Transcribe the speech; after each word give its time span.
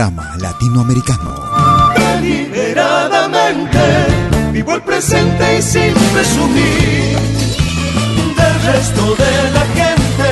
Pentagrama 0.00 0.34
Latinoamericano. 0.38 1.34
Deliberadamente 1.94 3.84
vivo 4.50 4.74
el 4.74 4.80
presente 4.80 5.58
y 5.58 5.62
sin 5.62 5.92
presumir 6.14 7.18
del 8.38 8.62
resto 8.72 9.14
de 9.16 9.50
la 9.52 9.64
gente. 9.78 10.28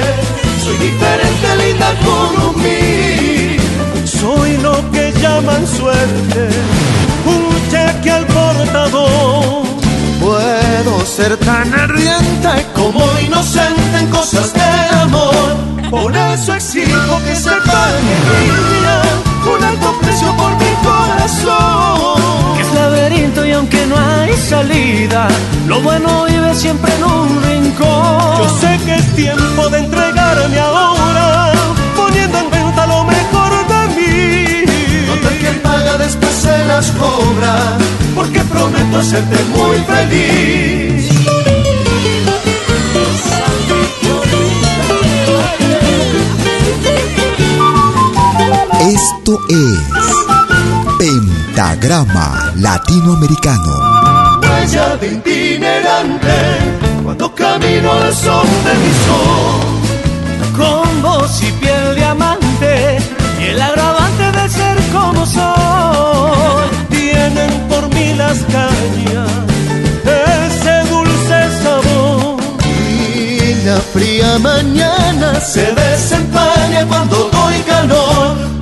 Soy 0.64 0.76
diferente, 0.78 1.56
linda 1.66 1.94
como 2.02 2.52
mí. 2.54 3.58
Soy 4.06 4.56
lo 4.58 4.90
que 4.90 5.12
llaman 5.20 5.66
suerte, 5.66 6.48
un 7.26 7.50
cheque 7.70 8.10
al 8.10 8.24
portador. 8.26 9.66
Puedo 10.18 11.04
ser 11.04 11.36
tan 11.36 11.74
ardiente 11.74 12.66
como 12.74 13.04
inocente 13.20 13.98
en 14.00 14.06
cosas 14.06 14.54
de 14.54 14.96
amor. 15.02 15.56
Por 15.90 16.16
eso 16.16 16.54
exijo 16.54 17.20
que 17.26 17.36
se 17.36 17.50
pague 17.50 18.77
corazón. 21.44 22.56
Que 22.56 22.62
es 22.62 22.74
laberinto 22.74 23.46
y 23.46 23.52
aunque 23.52 23.86
no 23.86 23.96
hay 23.96 24.32
salida, 24.36 25.28
lo 25.66 25.80
bueno 25.80 26.24
vive 26.24 26.54
siempre 26.54 26.92
en 26.94 27.04
un 27.04 27.42
rincón. 27.42 28.38
Yo 28.38 28.58
sé 28.60 28.78
que 28.84 28.94
es 28.96 29.16
tiempo 29.16 29.68
de 29.68 29.78
entregarme 29.78 30.58
ahora, 30.58 31.52
poniendo 31.96 32.38
en 32.38 32.50
venta 32.50 32.86
lo 32.86 33.04
mejor 33.04 33.50
de 33.72 33.80
mí. 33.96 35.06
Donde 35.06 35.28
el 35.28 35.38
que 35.38 35.50
paga 35.60 35.98
después 35.98 36.32
se 36.32 36.64
las 36.66 36.90
cobra, 36.92 37.56
porque 38.14 38.40
prometo 38.40 38.98
hacerte 38.98 39.36
muy 39.56 39.78
feliz. 39.78 41.08
Esto 48.80 49.38
es 49.50 50.17
Pentagrama 51.58 52.52
Latinoamericano. 52.54 54.38
Huella 54.40 54.96
de 54.96 55.08
itinerante, 55.08 56.38
cuando 57.02 57.34
camino 57.34 57.90
al 57.94 58.14
son 58.14 58.46
de 58.64 58.74
mi 58.82 58.92
son. 59.04 60.56
Con 60.56 61.02
voz 61.02 61.42
y 61.42 61.50
piel 61.60 61.96
de 61.96 62.04
amante 62.04 62.98
y 63.40 63.44
el 63.46 63.60
agravante 63.60 64.30
de 64.38 64.48
ser 64.48 64.78
como 64.92 65.26
soy. 65.26 66.68
Tienen 66.90 67.50
por 67.68 67.92
mí 67.92 68.14
las 68.14 68.38
cañas, 68.54 69.32
ese 70.04 70.88
dulce 70.88 71.38
sabor. 71.60 72.36
Y 72.64 73.66
la 73.66 73.80
fría 73.92 74.38
mañana 74.38 75.40
se 75.40 75.72
desempaña 75.72 76.86
cuando 76.86 77.16
doy 77.32 77.60
calor. 77.66 78.57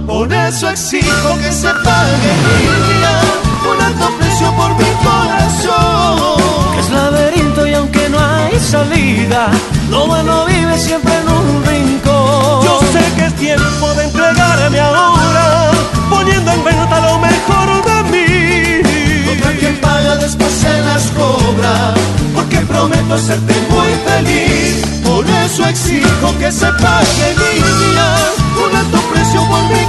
Por 0.46 0.54
eso 0.54 0.70
exijo 0.70 1.36
que 1.42 1.50
se 1.50 1.66
pague 1.66 2.32
niña 2.46 3.20
un 3.68 3.82
alto 3.82 4.16
precio 4.16 4.46
por 4.54 4.70
mi 4.76 4.90
corazón. 5.02 6.40
Que 6.72 6.80
es 6.82 6.90
laberinto 6.90 7.66
y 7.66 7.74
aunque 7.74 8.08
no 8.08 8.16
hay 8.20 8.56
salida, 8.60 9.48
lo 9.90 10.06
bueno 10.06 10.44
vive 10.44 10.78
siempre 10.78 11.12
en 11.16 11.28
un 11.28 11.64
rincón. 11.64 12.62
Yo 12.62 12.80
sé 12.92 13.02
que 13.16 13.26
es 13.26 13.34
tiempo 13.34 13.92
de 13.94 14.04
entregarme 14.04 14.78
ahora, 14.78 15.72
poniendo 16.08 16.52
en 16.52 16.62
venta 16.62 17.00
lo 17.00 17.18
mejor 17.18 17.84
de 17.84 18.02
mí. 18.12 19.28
Otra 19.32 19.50
quien 19.58 19.80
paga 19.80 20.14
después 20.14 20.52
se 20.52 20.80
las 20.82 21.10
cobra, 21.10 21.92
porque 22.36 22.58
prometo 22.58 23.14
hacerte 23.14 23.52
muy 23.68 23.92
feliz. 24.06 24.86
Por 25.02 25.26
eso 25.26 25.66
exijo 25.66 26.38
que 26.38 26.52
se 26.52 26.66
pague 26.66 27.34
niña 27.34 28.36
un 28.64 28.76
alto 28.76 28.98
precio 29.12 29.40
por 29.48 29.62
mi 29.64 29.85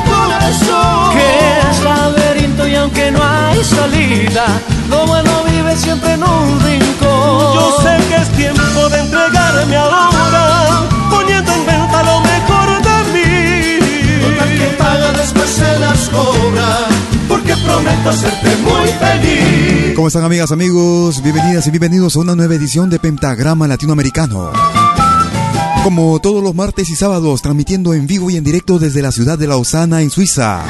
corazón. 0.47 1.17
Que 1.17 1.69
es 1.69 1.83
laberinto 1.83 2.67
y 2.67 2.75
aunque 2.75 3.11
no 3.11 3.19
hay 3.23 3.63
salida, 3.63 4.45
lo 4.89 5.05
bueno 5.05 5.43
vive 5.49 5.75
siempre 5.75 6.13
en 6.13 6.23
un 6.23 6.59
rincón. 6.59 7.53
Yo 7.55 7.77
sé 7.81 7.97
que 8.07 8.15
es 8.15 8.29
tiempo 8.29 8.89
de 8.89 8.99
entregarme 8.99 9.75
ahora, 9.75 10.87
poniendo 11.09 11.51
en 11.51 11.65
venta 11.65 12.03
lo 12.03 12.21
mejor 12.21 12.81
de 12.81 12.97
mí. 13.13 13.79
Total 14.21 14.57
que 14.57 14.75
paga 14.77 15.11
después 15.13 15.49
se 15.49 15.79
las 15.79 16.09
cobra, 16.09 16.87
porque 17.27 17.55
prometo 17.57 18.09
hacerte 18.09 18.55
muy 18.57 18.87
feliz. 18.99 19.95
¿Cómo 19.95 20.07
están 20.07 20.23
amigas, 20.23 20.51
amigos? 20.51 21.21
Bienvenidas 21.21 21.67
y 21.67 21.71
bienvenidos 21.71 22.15
a 22.15 22.19
una 22.19 22.35
nueva 22.35 22.55
edición 22.55 22.89
de 22.89 22.99
Pentagrama 22.99 23.67
Latinoamericano. 23.67 24.51
Como 25.87 26.19
todos 26.19 26.43
los 26.43 26.53
martes 26.53 26.89
y 26.89 26.97
sábados, 26.97 27.41
transmitiendo 27.41 27.93
en 27.93 28.07
vivo 28.07 28.29
y 28.29 28.35
en 28.35 28.43
directo 28.43 28.77
desde 28.77 29.01
la 29.01 29.13
ciudad 29.13 29.39
de 29.39 29.47
Lausana, 29.47 30.01
en 30.01 30.09
Suiza. 30.09 30.65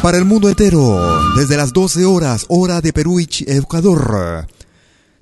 Para 0.00 0.16
el 0.16 0.24
mundo 0.24 0.48
entero, 0.48 1.18
desde 1.34 1.56
las 1.56 1.72
12 1.72 2.04
horas, 2.04 2.46
hora 2.48 2.80
de 2.80 2.92
Perú 2.92 3.18
y 3.18 3.28
Ecuador. 3.48 4.46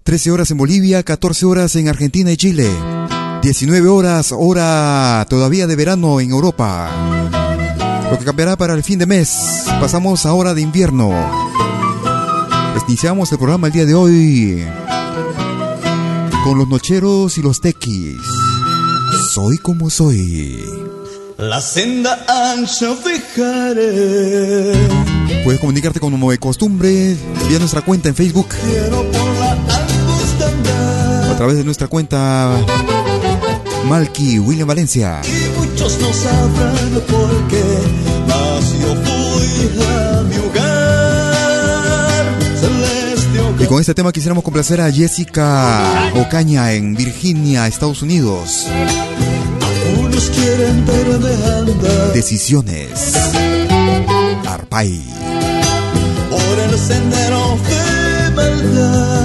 13 0.02 0.30
horas 0.32 0.50
en 0.50 0.58
Bolivia, 0.58 1.02
14 1.02 1.46
horas 1.46 1.76
en 1.76 1.88
Argentina 1.88 2.30
y 2.30 2.36
Chile. 2.36 2.70
19 3.40 3.88
horas, 3.88 4.34
hora 4.36 5.24
todavía 5.30 5.66
de 5.66 5.74
verano 5.74 6.20
en 6.20 6.30
Europa. 6.30 6.90
Lo 8.10 8.18
que 8.18 8.24
cambiará 8.26 8.58
para 8.58 8.74
el 8.74 8.84
fin 8.84 8.98
de 8.98 9.06
mes. 9.06 9.64
Pasamos 9.80 10.26
a 10.26 10.34
hora 10.34 10.52
de 10.52 10.60
invierno. 10.60 11.10
Iniciamos 12.86 13.32
el 13.32 13.38
programa 13.38 13.68
el 13.68 13.72
día 13.72 13.86
de 13.86 13.94
hoy 13.94 14.62
con 16.44 16.58
los 16.58 16.68
nocheros 16.68 17.38
y 17.38 17.42
los 17.42 17.60
tequis. 17.60 18.41
Soy 19.30 19.58
como 19.58 19.88
soy. 19.88 20.64
La 21.38 21.60
senda 21.60 22.24
ancha 22.28 22.94
dejaré. 22.94 24.72
Puedes 25.44 25.60
comunicarte 25.60 26.00
como 26.00 26.30
de 26.30 26.38
costumbre 26.38 27.16
vía 27.48 27.58
nuestra 27.58 27.82
cuenta 27.82 28.08
en 28.08 28.14
Facebook 28.14 28.48
Quiero 28.48 29.02
por 29.10 29.34
la 29.38 29.52
angosta 29.52 30.46
andar. 30.48 31.30
a 31.30 31.36
través 31.36 31.56
de 31.56 31.64
nuestra 31.64 31.88
cuenta 31.88 32.50
Malky 33.88 34.38
William 34.38 34.68
Valencia. 34.68 35.20
Y 35.24 35.58
muchos 35.58 35.98
no 36.00 36.12
sabrán 36.12 37.02
por 37.08 37.48
qué, 37.48 37.64
mas 38.28 38.72
yo 38.80 38.94
fui 39.02 39.84
a 39.84 40.22
mi 40.22 40.36
hogar 40.36 40.71
con 43.72 43.80
este 43.80 43.94
tema 43.94 44.12
quisiéramos 44.12 44.44
complacer 44.44 44.82
a 44.82 44.92
Jessica 44.92 46.12
Ocaña 46.14 46.74
en 46.74 46.94
Virginia, 46.94 47.66
Estados 47.66 48.02
Unidos. 48.02 48.66
Algunos 49.94 50.28
quieren 50.28 50.84
Decisiones. 52.12 53.14
Arpay. 54.46 55.02
Por 56.28 56.58
el 56.58 56.78
sendero 56.78 57.56
de 57.66 58.30
maldad. 58.36 59.21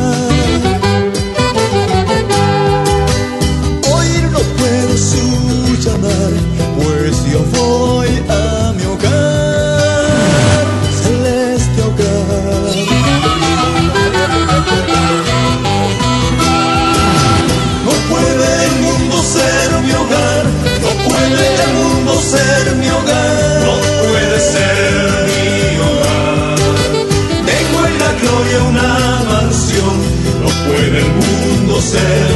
Ser 31.88 32.28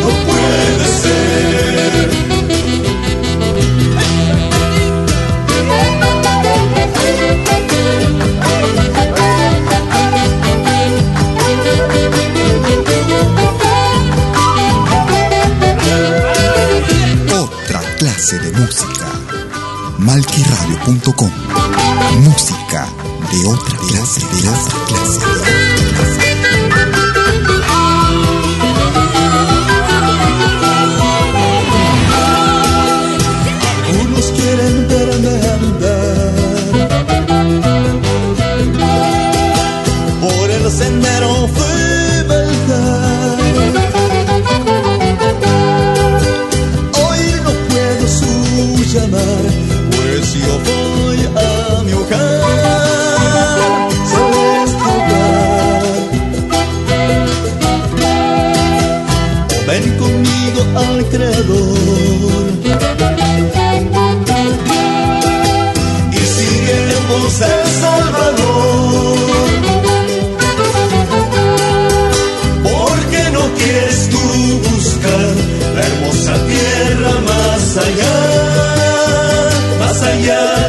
no 0.00 0.08
puede 0.26 0.86
ser. 1.02 2.10
Otra 17.34 17.80
clase 17.98 18.38
de 18.38 18.52
música. 18.52 19.06
Malquiradio.com. 19.98 21.30
Música 22.20 22.88
de 23.32 23.46
otra 23.46 23.76
clase, 23.78 24.20
de 24.20 24.48
otra 24.48 24.78
clase. 24.86 25.18
de 25.18 25.26
otra 25.26 26.15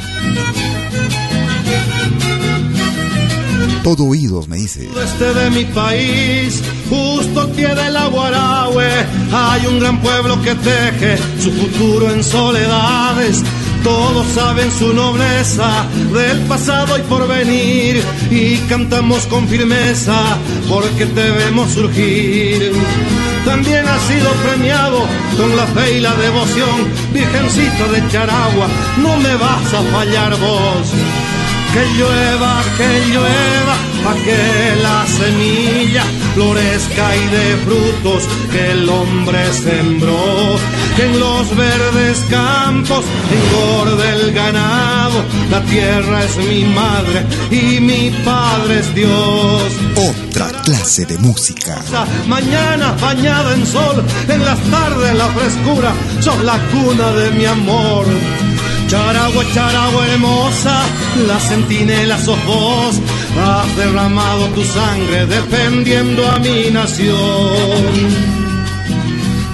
Todo 3.83 4.05
oídos, 4.05 4.47
me 4.47 4.57
dice. 4.57 4.91
este 5.03 5.33
justo 7.27 7.49
pie 7.53 7.75
del 7.75 7.97
Aguarahue, 7.97 8.89
hay 9.33 9.67
un 9.67 9.79
gran 9.79 10.01
pueblo 10.01 10.41
que 10.43 10.55
teje 10.55 11.17
su 11.41 11.51
futuro 11.53 12.11
en 12.11 12.23
soledades. 12.23 13.43
Todos 13.83 14.27
saben 14.35 14.71
su 14.73 14.93
nobleza 14.93 15.87
del 16.13 16.41
pasado 16.43 16.99
y 16.99 17.03
porvenir 17.03 18.03
y 18.31 18.57
cantamos 18.69 19.27
con 19.27 19.47
firmeza 19.47 20.39
porque 20.69 21.07
te 21.07 21.31
vemos 21.31 21.71
surgir. 21.71 22.73
También 23.45 23.87
has 23.87 24.03
sido 24.03 24.31
premiado 24.45 25.07
con 25.37 25.57
la 25.57 25.67
fe 25.67 25.99
y 25.99 26.01
la 26.01 26.15
devoción, 26.17 26.89
Virgencita 27.13 27.87
de 27.93 28.09
Charagua, 28.09 28.67
no 28.99 29.17
me 29.19 29.37
vas 29.37 29.73
a 29.73 29.83
fallar 29.93 30.37
vos. 30.41 31.26
Que 31.77 31.85
llueva, 31.99 32.63
que 32.79 32.89
llueva, 33.13 33.77
pa' 34.03 34.15
que 34.25 34.83
la 34.83 35.07
semilla 35.07 36.05
florezca 36.33 37.15
y 37.15 37.25
dé 37.29 37.57
frutos 37.67 38.23
que 38.51 38.71
el 38.71 38.89
hombre 38.89 39.53
sembró. 39.53 40.57
Que 40.97 41.05
en 41.05 41.21
los 41.21 41.55
verdes 41.55 42.25
campos 42.31 43.05
engorde 43.31 44.11
el 44.11 44.33
ganado, 44.33 45.23
la 45.51 45.61
tierra 45.67 46.25
es 46.25 46.39
mi 46.49 46.65
madre 46.65 47.27
y 47.51 47.79
mi 47.79 48.11
padre 48.25 48.79
es 48.79 48.95
Dios. 48.95 49.71
Otra 49.97 50.49
clase 50.63 51.05
de 51.05 51.19
música. 51.19 51.77
Mañana 52.27 52.97
bañada 52.99 53.53
en 53.53 53.67
sol, 53.67 54.03
en 54.27 54.43
las 54.47 54.61
tardes 54.71 55.15
la 55.15 55.29
frescura, 55.29 55.93
sos 56.21 56.43
la 56.43 56.59
cuna 56.73 57.13
de 57.13 57.31
mi 57.33 57.45
amor. 57.45 58.07
Charagua, 58.89 59.45
Charagua 59.53 60.07
hermosa, 60.09 60.83
la 61.27 61.39
centinela 61.41 62.19
sos 62.19 62.39
vos, 62.47 63.01
has 63.39 63.77
derramado 63.77 64.47
tu 64.55 64.63
sangre 64.65 65.27
defendiendo 65.27 66.29
a 66.31 66.39
mi 66.39 66.71
nación. 66.71 67.17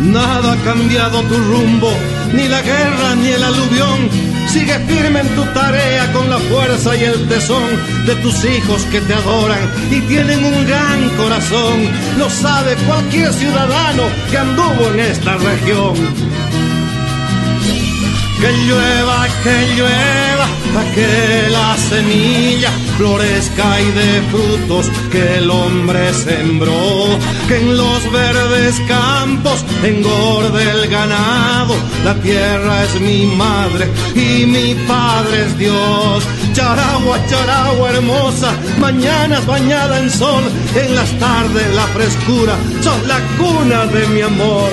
Nada 0.01 0.53
ha 0.53 0.57
cambiado 0.65 1.23
tu 1.23 1.37
rumbo, 1.37 1.91
ni 2.33 2.49
la 2.49 2.61
guerra 2.61 3.15
ni 3.15 3.29
el 3.29 3.43
aluvión, 3.43 4.33
Sigue 4.53 4.79
firme 4.81 5.21
en 5.21 5.29
tu 5.29 5.45
tarea 5.55 6.13
con 6.13 6.29
la 6.29 6.39
fuerza 6.39 6.95
y 6.95 7.05
el 7.05 7.27
tesón 7.27 7.71
de 8.07 8.15
tus 8.17 8.45
hijos 8.45 8.83
que 8.91 9.01
te 9.01 9.15
adoran 9.15 9.59
y 9.91 10.01
tienen 10.03 10.45
un 10.45 10.67
gran 10.67 11.09
corazón. 11.17 11.89
Lo 12.19 12.29
sabe 12.29 12.75
cualquier 12.87 13.33
ciudadano 13.33 14.03
que 14.31 14.37
anduvo 14.37 14.91
en 14.93 15.01
esta 15.01 15.39
región. 15.39 15.95
Que 18.43 18.51
llueva, 18.67 19.29
que 19.45 19.75
llueva, 19.77 20.49
para 20.75 20.91
que 20.97 21.49
la 21.49 21.77
semilla 21.77 22.73
florezca 22.97 23.81
y 23.81 23.89
de 23.93 24.23
frutos 24.33 24.91
que 25.13 25.39
el 25.39 25.49
hombre 25.49 26.13
sembró. 26.13 27.07
Que 27.47 27.59
en 27.59 27.77
los 27.77 28.11
verdes 28.11 28.81
campos 28.89 29.65
engorde 29.85 30.61
el 30.69 30.89
ganado. 30.89 31.77
La 32.05 32.15
tierra 32.15 32.83
es 32.83 33.01
mi 33.01 33.27
madre 33.27 33.89
y 34.17 34.45
mi 34.45 34.75
padre 34.89 35.47
es 35.47 35.57
Dios. 35.57 36.25
Charagua, 36.53 37.25
charagua 37.29 37.91
hermosa, 37.91 38.53
mañanas 38.81 39.47
bañada 39.47 40.01
en 40.01 40.11
sol, 40.11 40.43
en 40.75 40.97
las 40.97 41.17
tardes 41.21 41.75
la 41.77 41.87
frescura, 41.95 42.57
son 42.83 43.07
la 43.07 43.21
cuna 43.39 43.87
de 43.87 44.07
mi 44.09 44.21
amor. 44.21 44.73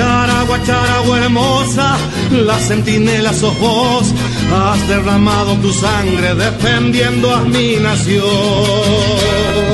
Charagua, 0.00 0.62
charagua 0.62 1.18
hermosa, 1.18 1.98
la 2.30 2.58
centinela 2.58 3.34
sos 3.34 3.54
vos, 3.60 4.14
has 4.50 4.88
derramado 4.88 5.58
tu 5.60 5.70
sangre 5.74 6.34
defendiendo 6.34 7.30
a 7.34 7.44
mi 7.44 7.76
nación. 7.76 8.24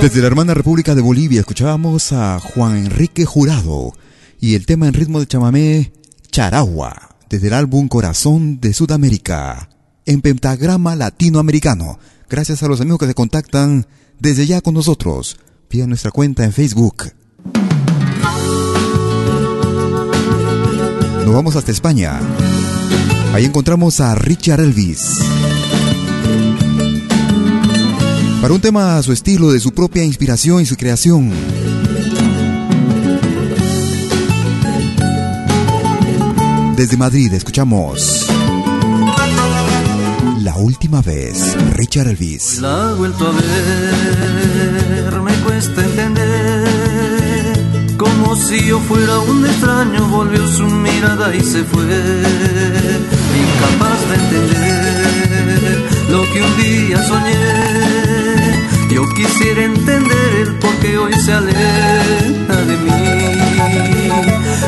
Desde 0.03 0.21
la 0.21 0.27
hermana 0.27 0.53
República 0.53 0.97
de 0.97 1.01
Bolivia 1.01 1.39
escuchábamos 1.39 2.11
a 2.11 2.41
Juan 2.41 2.77
Enrique 2.77 3.25
Jurado 3.25 3.93
y 4.41 4.57
el 4.57 4.67
tema 4.67 4.89
en 4.89 4.95
ritmo 4.95 5.21
de 5.21 5.29
chamamé 5.29 5.93
Charagua, 6.33 7.15
desde 7.31 7.47
el 7.47 7.55
álbum 7.55 7.87
Corazón 7.87 8.59
de 8.59 8.73
Sudamérica, 8.73 9.69
en 10.07 10.23
pentagrama 10.23 10.97
latinoamericano. 10.97 12.01
Gracias 12.29 12.65
a 12.65 12.67
los 12.67 12.81
amigos 12.81 12.99
que 12.99 13.07
se 13.07 13.15
contactan 13.15 13.87
desde 14.19 14.45
ya 14.45 14.61
con 14.61 14.75
nosotros 14.75 15.37
vía 15.71 15.87
nuestra 15.87 16.11
cuenta 16.11 16.43
en 16.43 16.53
Facebook. 16.53 17.13
Nos 21.27 21.35
vamos 21.35 21.57
hasta 21.57 21.73
España. 21.73 22.21
Ahí 23.35 23.45
encontramos 23.47 23.99
a 24.01 24.15
Richard 24.15 24.61
Elvis. 24.61 25.19
Para 28.41 28.55
un 28.55 28.61
tema 28.61 28.97
a 28.97 29.03
su 29.03 29.11
estilo, 29.11 29.51
de 29.51 29.59
su 29.59 29.73
propia 29.73 30.05
inspiración 30.05 30.61
y 30.61 30.67
su 30.67 30.77
creación. 30.77 31.33
Desde 36.77 36.97
Madrid 36.97 37.33
escuchamos 37.33 38.25
La 40.43 40.55
última 40.59 41.03
vez, 41.03 41.57
Richard 41.73 42.07
Elvis. 42.07 42.61
La 42.61 42.93
he 42.93 42.95
vuelto 42.95 43.27
a 43.27 43.33
ver, 43.33 45.21
me 45.23 45.35
cuesta 45.41 45.85
entender. 45.85 46.06
Como 48.27 48.39
si 48.41 48.59
yo 48.67 48.81
fuera 48.81 49.21
un 49.21 49.47
extraño, 49.47 50.09
volvió 50.09 50.45
su 50.49 50.65
mirada 50.65 51.33
y 51.33 51.41
se 51.43 51.63
fue. 51.63 51.85
Incapaz 53.45 54.09
de 54.09 54.17
entender 54.17 55.87
lo 56.11 56.23
que 56.33 56.43
un 56.43 56.57
día 56.57 57.01
soñé. 57.07 57.35
Yo 58.91 59.09
quisiera 59.15 59.63
entender 59.63 60.35
el 60.41 60.57
por 60.57 60.75
qué 60.79 60.99
hoy 60.99 61.13
se 61.13 61.35
aleja 61.35 62.57
de 62.67 62.77
mí. 62.79 64.11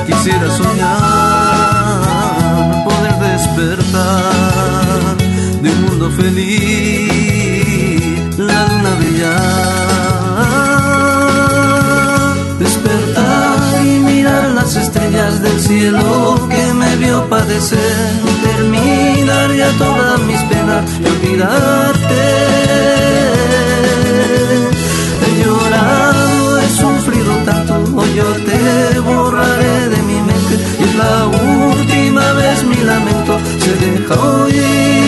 Quisiera 0.06 0.56
soñar, 0.56 2.04
poder 2.84 3.16
despertar 3.32 5.16
de 5.62 5.68
un 5.68 5.82
mundo 5.82 6.12
feliz, 6.12 7.58
la 8.38 8.68
luna 8.68 8.94
brillar. 9.00 9.48
Despertar 12.60 13.37
las 14.60 14.74
estrellas 14.74 15.40
del 15.40 15.60
cielo 15.60 16.48
que 16.48 16.64
me 16.74 16.96
vio 16.96 17.28
padecer. 17.28 18.10
Terminar 18.42 19.54
ya 19.54 19.70
todas 19.84 20.20
mis 20.28 20.40
penas 20.50 20.84
y 21.00 21.04
olvidarte. 21.14 22.22
He 25.24 25.30
llorado, 25.42 26.58
he 26.58 26.68
sufrido 26.82 27.32
tanto, 27.48 27.74
hoy 27.98 28.10
yo 28.14 28.28
te 28.48 29.00
borraré 29.00 29.88
de 29.94 30.00
mi 30.08 30.18
mente. 30.28 30.54
Y 30.80 30.82
es 30.88 30.94
la 31.02 31.14
última 31.26 32.32
vez 32.32 32.64
mi 32.64 32.78
lamento 32.90 33.38
se 33.62 33.72
deja 33.84 34.14
oír. 34.14 35.07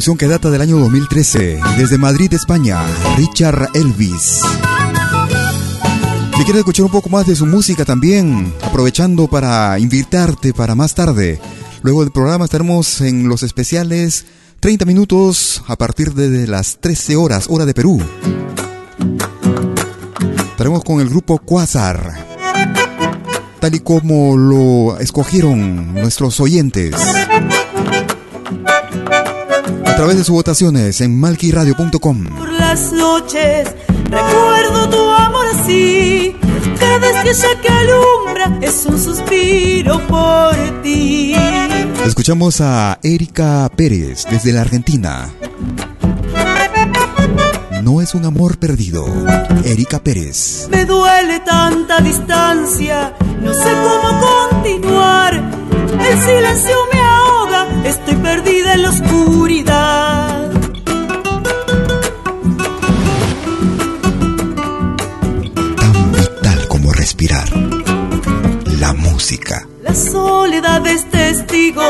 Producción 0.00 0.16
que 0.16 0.28
data 0.28 0.48
del 0.48 0.62
año 0.62 0.78
2013, 0.78 1.60
desde 1.76 1.98
Madrid, 1.98 2.32
España, 2.32 2.86
Richard 3.18 3.68
Elvis. 3.74 4.40
Si 6.38 6.44
quieres 6.44 6.60
escuchar 6.60 6.86
un 6.86 6.90
poco 6.90 7.10
más 7.10 7.26
de 7.26 7.36
su 7.36 7.44
música 7.44 7.84
también, 7.84 8.50
aprovechando 8.62 9.28
para 9.28 9.78
invitarte 9.78 10.54
para 10.54 10.74
más 10.74 10.94
tarde. 10.94 11.38
Luego 11.82 12.00
del 12.00 12.12
programa 12.12 12.46
estaremos 12.46 13.02
en 13.02 13.28
los 13.28 13.42
especiales 13.42 14.24
30 14.60 14.86
minutos 14.86 15.62
a 15.66 15.76
partir 15.76 16.14
de 16.14 16.46
las 16.46 16.78
13 16.80 17.16
horas, 17.16 17.44
hora 17.50 17.66
de 17.66 17.74
Perú. 17.74 18.00
Estaremos 20.52 20.82
con 20.82 21.02
el 21.02 21.10
grupo 21.10 21.40
Quasar, 21.40 22.26
tal 23.60 23.74
y 23.74 23.80
como 23.80 24.34
lo 24.38 24.98
escogieron 24.98 25.92
nuestros 25.92 26.40
oyentes 26.40 26.94
través 30.00 30.16
de 30.16 30.24
sus 30.24 30.34
votaciones 30.34 31.02
en 31.02 31.20
malquiradio.com. 31.20 32.24
Por 32.38 32.50
las 32.54 32.90
noches 32.90 33.68
recuerdo 34.04 34.88
tu 34.88 35.10
amor 35.10 35.44
así, 35.48 36.34
cada 36.78 37.06
estrella 37.06 37.60
que 37.60 37.68
alumbra 37.68 38.58
es 38.62 38.86
un 38.86 38.98
suspiro 38.98 40.00
por 40.06 40.54
ti. 40.82 41.34
Escuchamos 42.06 42.62
a 42.62 42.98
Erika 43.02 43.70
Pérez 43.76 44.24
desde 44.30 44.54
la 44.54 44.62
Argentina. 44.62 45.28
No 47.82 48.00
es 48.00 48.14
un 48.14 48.24
amor 48.24 48.56
perdido. 48.56 49.04
Erika 49.66 50.02
Pérez. 50.02 50.66
Me 50.70 50.86
duele 50.86 51.40
tanta 51.40 52.00
distancia, 52.00 53.14
no 53.42 53.52
sé 53.52 53.70
cómo 53.84 54.18
continuar. 54.18 55.34
El 55.34 56.18
silencio 56.20 56.74
me 56.90 56.99
estoy 57.84 58.14
perdida 58.16 58.74
en 58.74 58.82
la 58.82 58.90
oscuridad. 58.90 60.50
Tan 65.76 66.12
vital 66.12 66.68
como 66.68 66.92
respirar. 66.92 67.48
La 68.78 68.92
música. 68.92 69.66
La 69.82 69.94
soledad 69.94 70.86
es 70.86 71.08
testigo 71.10 71.82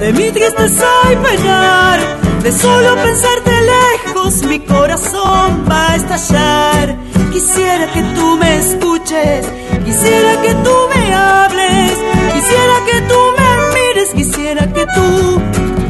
de 0.00 0.12
mi 0.12 0.30
tristeza 0.30 0.88
y 1.12 1.16
penar. 1.16 2.00
De 2.42 2.52
solo 2.52 2.94
pensarte 2.96 3.50
lejos, 3.60 4.42
mi 4.44 4.60
corazón 4.60 5.64
va 5.70 5.92
a 5.92 5.96
estallar. 5.96 6.96
Quisiera 7.32 7.92
que 7.92 8.02
tú 8.14 8.36
me 8.38 8.58
escuches, 8.58 9.46
quisiera 9.84 10.40
que 10.42 10.54
tú 10.64 10.74
me 10.94 11.14
hables, 11.14 11.92
quisiera 12.34 12.74
que 12.86 13.00
tú 13.02 13.20
me 13.38 13.59
mires, 13.94 14.10
quisiera 14.14 14.72
que 14.72 14.86
tú 14.94 15.40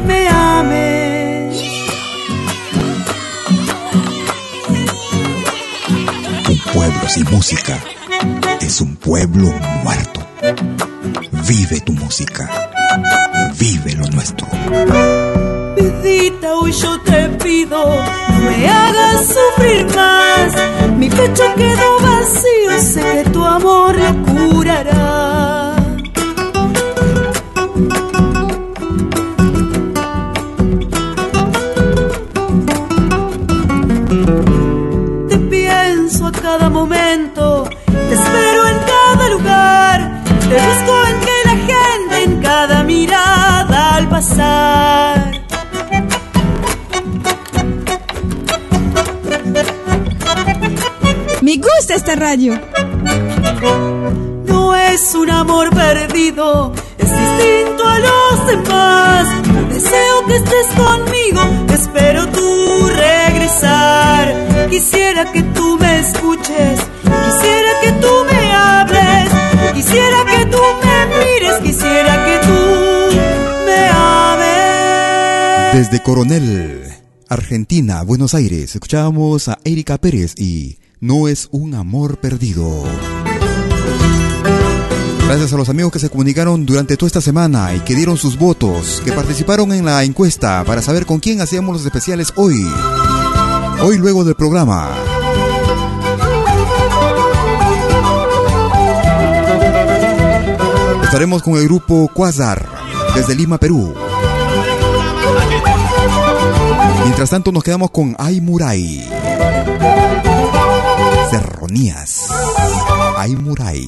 me 0.05 0.27
ames. 0.27 1.63
Un 6.49 6.73
pueblo 6.73 7.09
sin 7.09 7.29
música 7.31 7.79
es 8.61 8.81
un 8.81 8.95
pueblo 8.95 9.53
muerto. 9.83 10.21
Vive 11.47 11.81
tu 11.81 11.93
música, 11.93 12.49
vive 13.57 13.93
lo 13.93 14.07
nuestro. 14.07 14.47
Vidita, 15.75 16.55
hoy 16.55 16.71
yo 16.71 16.99
te 17.01 17.29
pido, 17.43 17.83
no 17.85 18.39
me 18.39 18.69
hagas 18.69 19.27
sufrir 19.27 19.85
más. 19.95 20.97
Mi 20.97 21.09
pecho 21.09 21.43
quedó 21.55 21.99
vacío, 21.99 22.81
sé 22.81 23.23
que 23.23 23.29
tu 23.29 23.43
amor 23.43 23.95
lo 23.97 24.23
curará. 24.23 25.40
No 54.47 54.73
es 54.73 55.13
un 55.15 55.29
amor 55.29 55.69
perdido, 55.71 56.71
es 56.97 57.09
distinto 57.09 57.85
a 57.85 57.99
los 57.99 58.47
demás. 58.47 59.27
Deseo 59.67 60.25
que 60.27 60.37
estés 60.37 60.67
conmigo, 60.77 61.41
espero 61.73 62.25
tú 62.29 62.87
regresar. 62.87 64.69
Quisiera 64.69 65.29
que 65.29 65.43
tú 65.43 65.77
me 65.77 65.99
escuches, 65.99 66.79
quisiera 67.03 67.79
que 67.81 67.91
tú 67.99 68.07
me 68.31 68.53
hables, 68.53 69.29
quisiera 69.73 70.23
que 70.25 70.45
tú 70.45 70.61
me 70.83 71.05
mires, 71.17 71.59
quisiera 71.61 72.25
que 72.25 72.39
tú 72.47 72.59
me 73.65 73.89
ames. 73.89 75.73
Desde 75.73 76.01
Coronel, 76.01 76.93
Argentina, 77.27 78.03
Buenos 78.03 78.33
Aires, 78.35 78.73
escuchábamos 78.73 79.49
a 79.49 79.59
Erika 79.65 79.97
Pérez 79.97 80.33
y 80.37 80.77
No 81.03 81.27
es 81.27 81.47
un 81.49 81.73
amor 81.73 82.17
perdido. 82.17 82.83
Gracias 85.25 85.51
a 85.51 85.57
los 85.57 85.67
amigos 85.67 85.91
que 85.91 85.97
se 85.97 86.11
comunicaron 86.11 86.63
durante 86.63 86.95
toda 86.95 87.07
esta 87.07 87.21
semana 87.21 87.73
y 87.73 87.79
que 87.79 87.95
dieron 87.95 88.17
sus 88.17 88.37
votos, 88.37 89.01
que 89.03 89.11
participaron 89.11 89.73
en 89.73 89.83
la 89.83 90.03
encuesta 90.03 90.63
para 90.63 90.83
saber 90.83 91.07
con 91.07 91.19
quién 91.19 91.41
hacíamos 91.41 91.73
los 91.73 91.85
especiales 91.87 92.31
hoy. 92.35 92.63
Hoy 93.81 93.97
luego 93.97 94.23
del 94.23 94.35
programa. 94.35 94.91
Estaremos 101.01 101.41
con 101.41 101.55
el 101.55 101.63
grupo 101.63 102.11
Quasar 102.13 102.63
desde 103.15 103.33
Lima, 103.33 103.57
Perú. 103.57 103.91
Mientras 107.05 107.31
tanto 107.31 107.51
nos 107.51 107.63
quedamos 107.63 107.89
con 107.89 108.15
Ay 108.19 108.39
Muray. 108.39 109.09
Serronías. 111.31 112.27
Ay 113.15 113.37
Muray. 113.37 113.87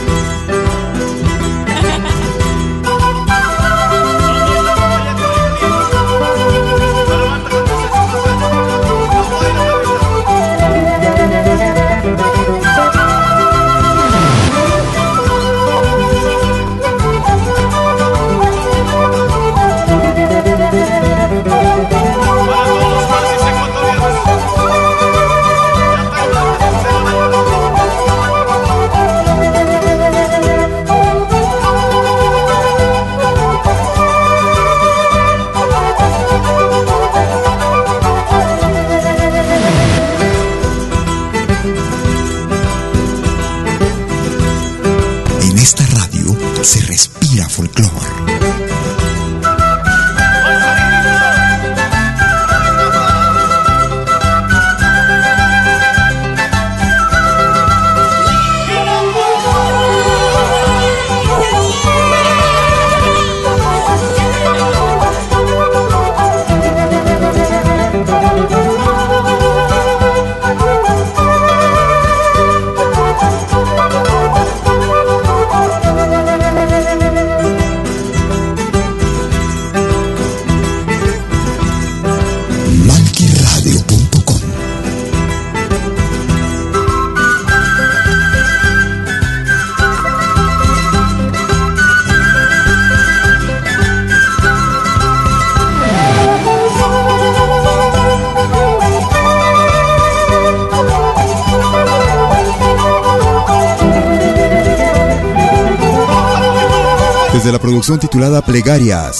Producción 107.81 107.99
titulada 107.99 108.45
Plegarias. 108.45 109.19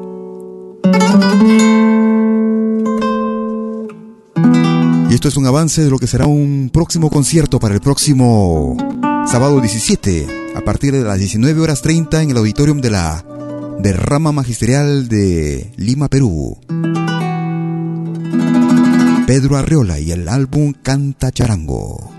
Y 5.08 5.14
esto 5.14 5.28
es 5.28 5.36
un 5.36 5.46
avance 5.46 5.82
de 5.82 5.90
lo 5.90 5.98
que 5.98 6.06
será 6.06 6.26
un 6.26 6.70
próximo 6.72 7.10
concierto 7.10 7.58
para 7.58 7.74
el 7.74 7.80
próximo 7.80 8.76
sábado 9.26 9.60
17, 9.60 10.52
a 10.56 10.60
partir 10.62 10.92
de 10.92 11.04
las 11.04 11.18
19 11.18 11.60
horas 11.60 11.82
30 11.82 12.22
en 12.22 12.30
el 12.30 12.36
auditorium 12.36 12.80
de 12.80 12.90
la 12.90 13.24
derrama 13.78 14.32
magisterial 14.32 15.08
de 15.08 15.72
Lima, 15.76 16.08
Perú. 16.08 16.58
Pedro 19.26 19.56
Arreola 19.56 19.98
y 19.98 20.12
el 20.12 20.28
álbum 20.28 20.72
Canta 20.72 21.32
Charango. 21.32 22.10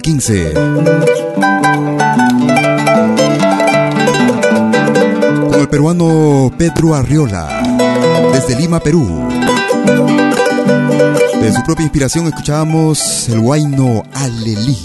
2015. 0.00 0.52
Con 5.50 5.60
el 5.60 5.68
peruano 5.68 6.50
Pedro 6.56 6.94
Arriola, 6.94 7.62
desde 8.32 8.58
Lima, 8.58 8.80
Perú. 8.80 9.28
De 11.40 11.52
su 11.52 11.62
propia 11.64 11.82
inspiración 11.82 12.26
escuchábamos 12.26 13.28
el 13.28 13.40
guayno 13.40 14.02
Alelí. 14.14 14.78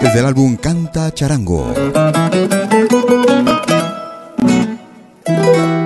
Desde 0.00 0.18
el 0.18 0.26
álbum 0.26 0.56
Canta 0.56 1.12
Charango. 1.14 1.72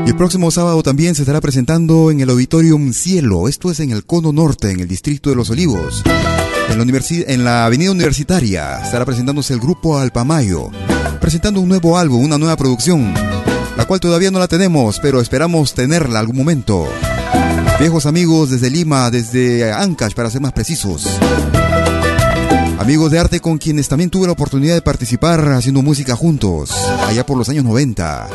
Y 0.06 0.08
el 0.08 0.16
próximo 0.16 0.50
sábado 0.50 0.82
también 0.82 1.14
se 1.14 1.22
estará 1.22 1.40
presentando 1.40 2.10
en 2.10 2.20
el 2.20 2.30
Auditorium 2.30 2.92
Cielo, 2.92 3.48
esto 3.48 3.70
es 3.70 3.80
en 3.80 3.90
el 3.90 4.04
Cono 4.06 4.32
Norte, 4.32 4.70
en 4.70 4.80
el 4.80 4.88
Distrito 4.88 5.30
de 5.30 5.36
los 5.36 5.50
Olivos. 5.50 6.04
En 6.68 6.78
la, 6.78 7.00
en 7.32 7.44
la 7.44 7.64
Avenida 7.64 7.90
Universitaria 7.90 8.80
estará 8.82 9.04
presentándose 9.04 9.54
el 9.54 9.60
grupo 9.60 9.98
Alpamayo, 9.98 10.70
presentando 11.20 11.60
un 11.60 11.68
nuevo 11.68 11.96
álbum, 11.96 12.24
una 12.24 12.38
nueva 12.38 12.56
producción, 12.56 13.14
la 13.76 13.84
cual 13.86 14.00
todavía 14.00 14.30
no 14.30 14.38
la 14.38 14.48
tenemos, 14.48 14.98
pero 15.00 15.20
esperamos 15.20 15.74
tenerla 15.74 16.18
algún 16.18 16.36
momento. 16.36 16.88
Viejos 17.78 18.04
amigos 18.04 18.50
desde 18.50 18.70
Lima, 18.70 19.10
desde 19.10 19.72
Ancash 19.72 20.14
para 20.14 20.30
ser 20.30 20.40
más 20.40 20.52
precisos. 20.52 21.08
Amigos 22.78 23.10
de 23.10 23.18
arte 23.20 23.40
con 23.40 23.58
quienes 23.58 23.88
también 23.88 24.10
tuve 24.10 24.26
la 24.26 24.32
oportunidad 24.32 24.74
de 24.74 24.82
participar 24.82 25.52
haciendo 25.52 25.82
música 25.82 26.14
juntos, 26.16 26.70
allá 27.06 27.24
por 27.24 27.38
los 27.38 27.48
años 27.48 27.64
90. 27.64 28.28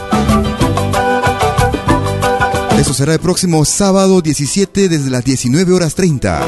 Eso 2.79 2.93
será 2.93 3.13
el 3.13 3.19
próximo 3.19 3.63
sábado 3.65 4.21
17 4.21 4.89
desde 4.89 5.09
las 5.09 5.23
19 5.23 5.73
horas 5.73 5.93
30 5.95 6.41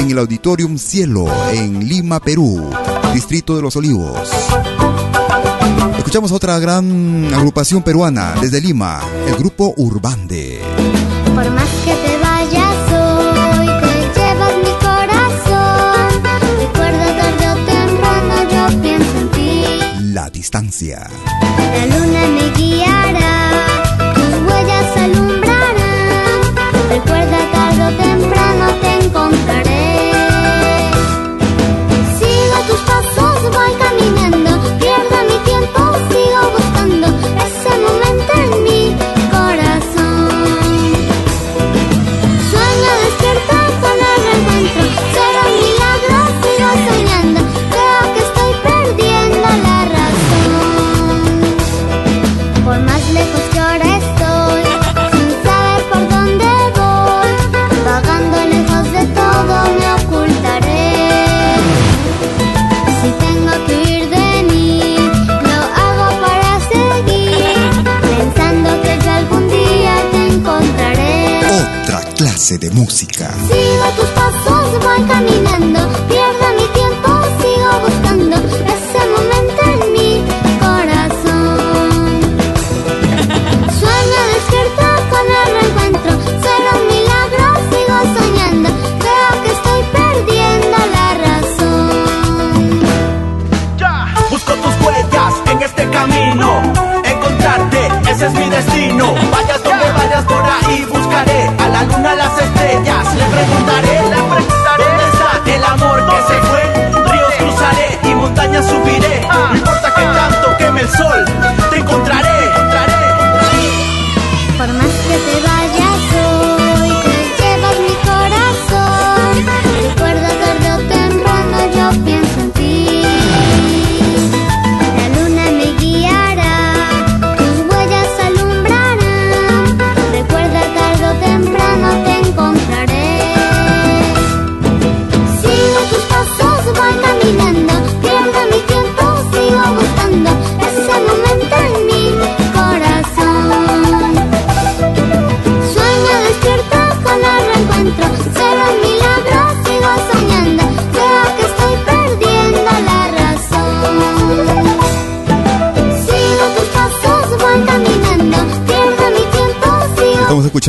en 0.00 0.10
el 0.10 0.18
Auditorium 0.18 0.78
Cielo 0.78 1.26
en 1.52 1.86
Lima, 1.86 2.20
Perú, 2.20 2.70
Distrito 3.12 3.54
de 3.54 3.60
los 3.62 3.76
Olivos. 3.76 4.30
Escuchamos 5.98 6.32
otra 6.32 6.58
gran 6.58 7.32
agrupación 7.34 7.82
peruana 7.82 8.34
desde 8.40 8.62
Lima, 8.62 9.02
el 9.26 9.36
grupo 9.36 9.74
Urbande. 9.76 10.60
Por 11.26 11.50
más 11.50 11.68
que 11.84 11.92
te 11.92 12.16
vayas 12.16 12.92
hoy, 12.92 13.66
te 13.66 14.20
llevas 14.20 14.56
mi 14.56 14.72
corazón. 14.80 16.22
Recuerda 16.58 17.06
tarde 17.16 17.50
o 17.50 17.54
temprano, 17.66 18.34
yo 18.50 18.82
pienso 18.82 19.18
en 19.18 19.30
ti. 19.30 20.12
La 20.12 20.30
distancia. 20.30 21.10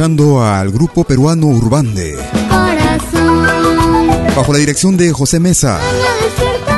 Escuchando 0.02 0.44
al 0.44 0.72
grupo 0.72 1.04
peruano 1.04 1.46
Urbande, 1.46 2.18
corazón. 2.50 3.46
bajo 4.36 4.52
la 4.52 4.58
dirección 4.58 4.98
de 4.98 5.12
José 5.12 5.40
Mesa. 5.40 5.80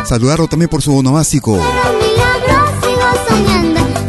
Saludarlo 0.03 0.49
también 0.49 0.67
por 0.67 0.81
su 0.81 0.93
onomástico. 0.93 1.57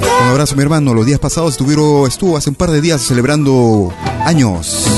será 0.00 0.24
un 0.24 0.31
abrazo, 0.31 0.57
mi 0.57 0.62
hermano. 0.62 0.94
Los 0.94 1.07
días 1.07 1.20
pasados 1.20 1.53
estuvieron, 1.53 2.09
estuvo 2.09 2.37
hace 2.37 2.50
un 2.50 2.57
par 2.57 2.72
de 2.72 2.81
días 2.81 3.00
celebrando 3.03 3.94
años. 4.24 4.88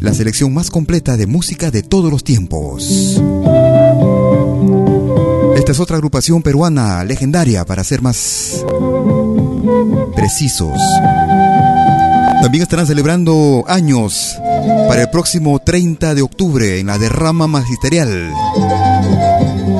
La 0.00 0.14
selección 0.14 0.54
más 0.54 0.70
completa 0.70 1.18
de 1.18 1.26
música 1.26 1.70
de 1.70 1.82
todos 1.82 2.10
los 2.10 2.24
tiempos. 2.24 3.20
Esta 5.56 5.72
es 5.72 5.78
otra 5.78 5.96
agrupación 5.96 6.40
peruana 6.40 7.04
legendaria 7.04 7.66
para 7.66 7.84
ser 7.84 8.00
más 8.00 8.64
precisos. 10.16 10.80
También 12.42 12.62
estarán 12.64 12.88
celebrando 12.88 13.64
años 13.68 14.36
para 14.88 15.02
el 15.02 15.10
próximo 15.10 15.60
30 15.60 16.16
de 16.16 16.22
octubre 16.22 16.80
en 16.80 16.88
la 16.88 16.98
derrama 16.98 17.46
magisterial. 17.46 18.32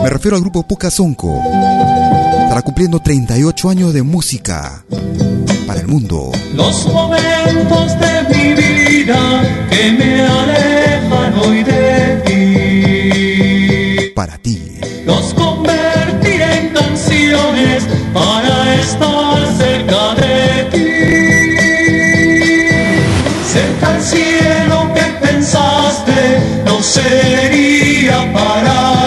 Me 0.05 0.09
refiero 0.09 0.37
al 0.37 0.43
grupo 0.43 0.63
Pucasonco. 0.63 1.43
Estará 2.45 2.63
cumpliendo 2.63 3.01
38 3.01 3.69
años 3.69 3.93
de 3.93 4.05
música 4.05 4.85
para 5.67 5.81
el 5.81 5.89
mundo. 5.89 6.31
Los 6.55 6.87
momentos 6.87 7.99
de 7.99 8.23
mi 8.31 8.55
vida 8.55 9.43
que 9.69 9.91
me 9.91 10.23
alejan 10.23 11.35
hoy 11.41 11.65
de 11.65 12.23
ti. 14.07 14.13
Para 14.15 14.39
ti. 14.39 14.79
Los 15.05 15.35
convertiré 15.35 16.59
en 16.61 16.69
canciones 16.75 17.89
para 18.15 18.75
estar 18.81 19.57
cerca 19.57 20.15
de 20.15 20.65
ti. 20.71 21.02
Cerca 23.53 23.95
al 23.95 24.03
cielo 24.03 24.91
que 24.95 25.27
pensaste 25.27 26.63
no 26.65 26.83
sería 26.83 28.33
para 28.33 29.02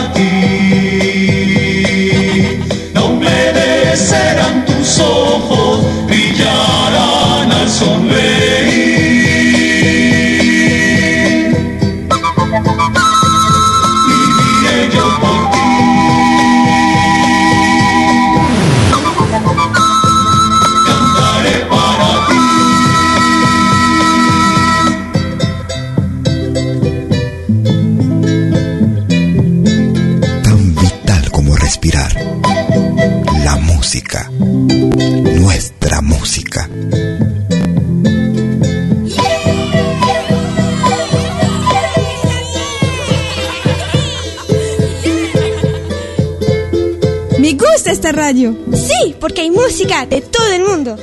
porque 49.25 49.41
hay 49.41 49.49
música 49.49 50.05
de 50.05 50.21
todo 50.21 50.51
el 50.51 50.61
mundo. 50.61 50.95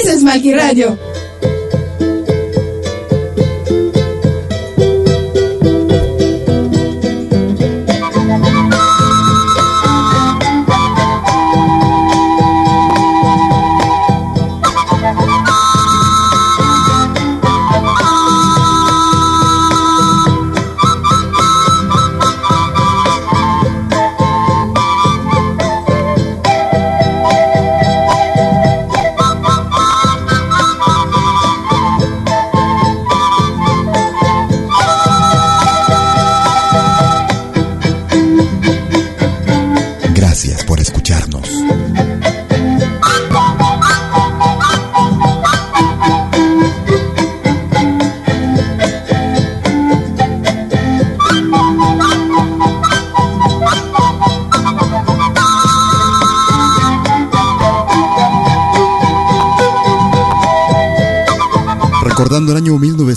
Eso 0.00 0.12
es 0.12 0.22
Malqui 0.22 0.52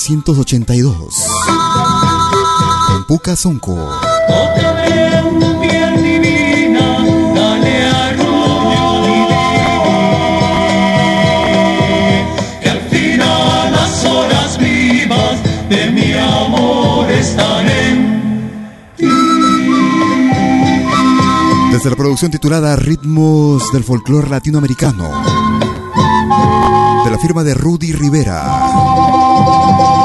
1982. 0.09 1.15
En 2.95 3.03
Puca 3.05 3.35
Sonco. 3.35 3.75
Desde 21.71 21.89
la 21.89 21.95
producción 21.95 22.31
titulada 22.31 22.75
Ritmos 22.77 23.71
del 23.73 23.83
Folclor 23.83 24.29
Latinoamericano, 24.29 25.03
de 27.03 27.11
la 27.11 27.17
firma 27.19 27.43
de 27.43 27.53
Rudy 27.53 27.91
Rivera. 27.91 29.96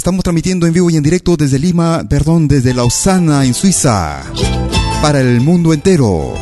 Estamos 0.00 0.24
transmitiendo 0.24 0.66
en 0.66 0.72
vivo 0.72 0.88
y 0.88 0.96
en 0.96 1.02
directo 1.02 1.36
desde 1.36 1.58
Lima, 1.58 2.06
perdón, 2.08 2.48
desde 2.48 2.72
Lausana, 2.72 3.44
en 3.44 3.52
Suiza, 3.52 4.22
para 5.02 5.20
el 5.20 5.42
mundo 5.42 5.74
entero. 5.74 6.36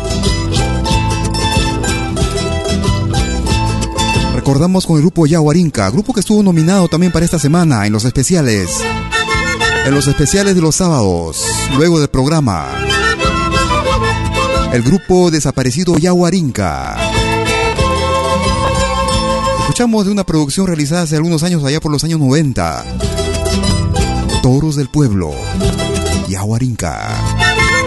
Recordamos 4.32 4.86
con 4.86 4.94
el 4.94 5.02
grupo 5.02 5.26
Yahuarinca, 5.26 5.90
grupo 5.90 6.14
que 6.14 6.20
estuvo 6.20 6.40
nominado 6.40 6.86
también 6.86 7.10
para 7.10 7.24
esta 7.24 7.40
semana 7.40 7.84
en 7.84 7.92
los 7.92 8.04
especiales. 8.04 8.70
En 9.84 9.92
los 9.92 10.06
especiales 10.06 10.54
de 10.54 10.60
los 10.60 10.76
sábados, 10.76 11.42
luego 11.76 11.98
del 11.98 12.10
programa. 12.10 12.64
El 14.72 14.84
grupo 14.84 15.32
desaparecido 15.32 15.98
Yahuarinca. 15.98 16.96
Escuchamos 19.62 20.06
de 20.06 20.12
una 20.12 20.22
producción 20.22 20.68
realizada 20.68 21.02
hace 21.02 21.16
algunos 21.16 21.42
años, 21.42 21.64
allá 21.64 21.80
por 21.80 21.90
los 21.90 22.04
años 22.04 22.20
90. 22.20 23.07
Toros 24.42 24.76
del 24.76 24.88
Pueblo, 24.88 25.32
Yahuarinca. 26.28 27.77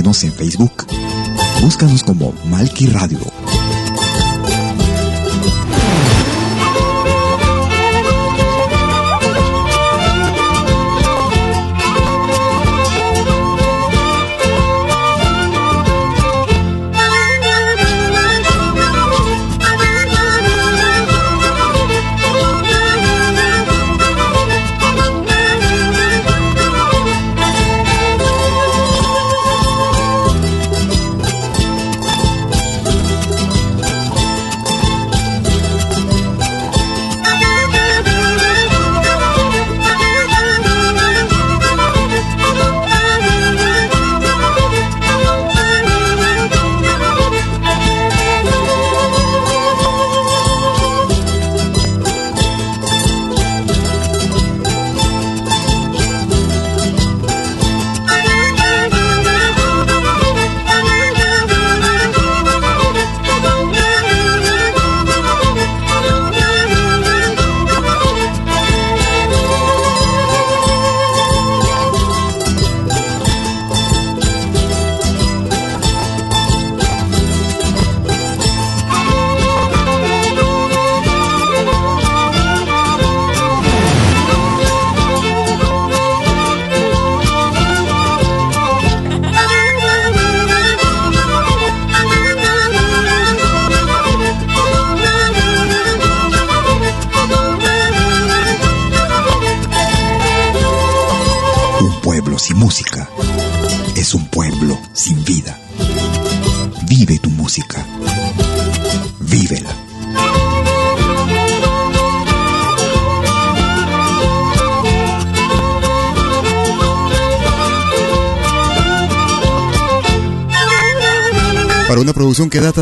En 0.00 0.32
Facebook. 0.32 0.86
Búscanos 1.60 2.02
como 2.02 2.32
Malki 2.46 2.86
Radio. 2.86 3.39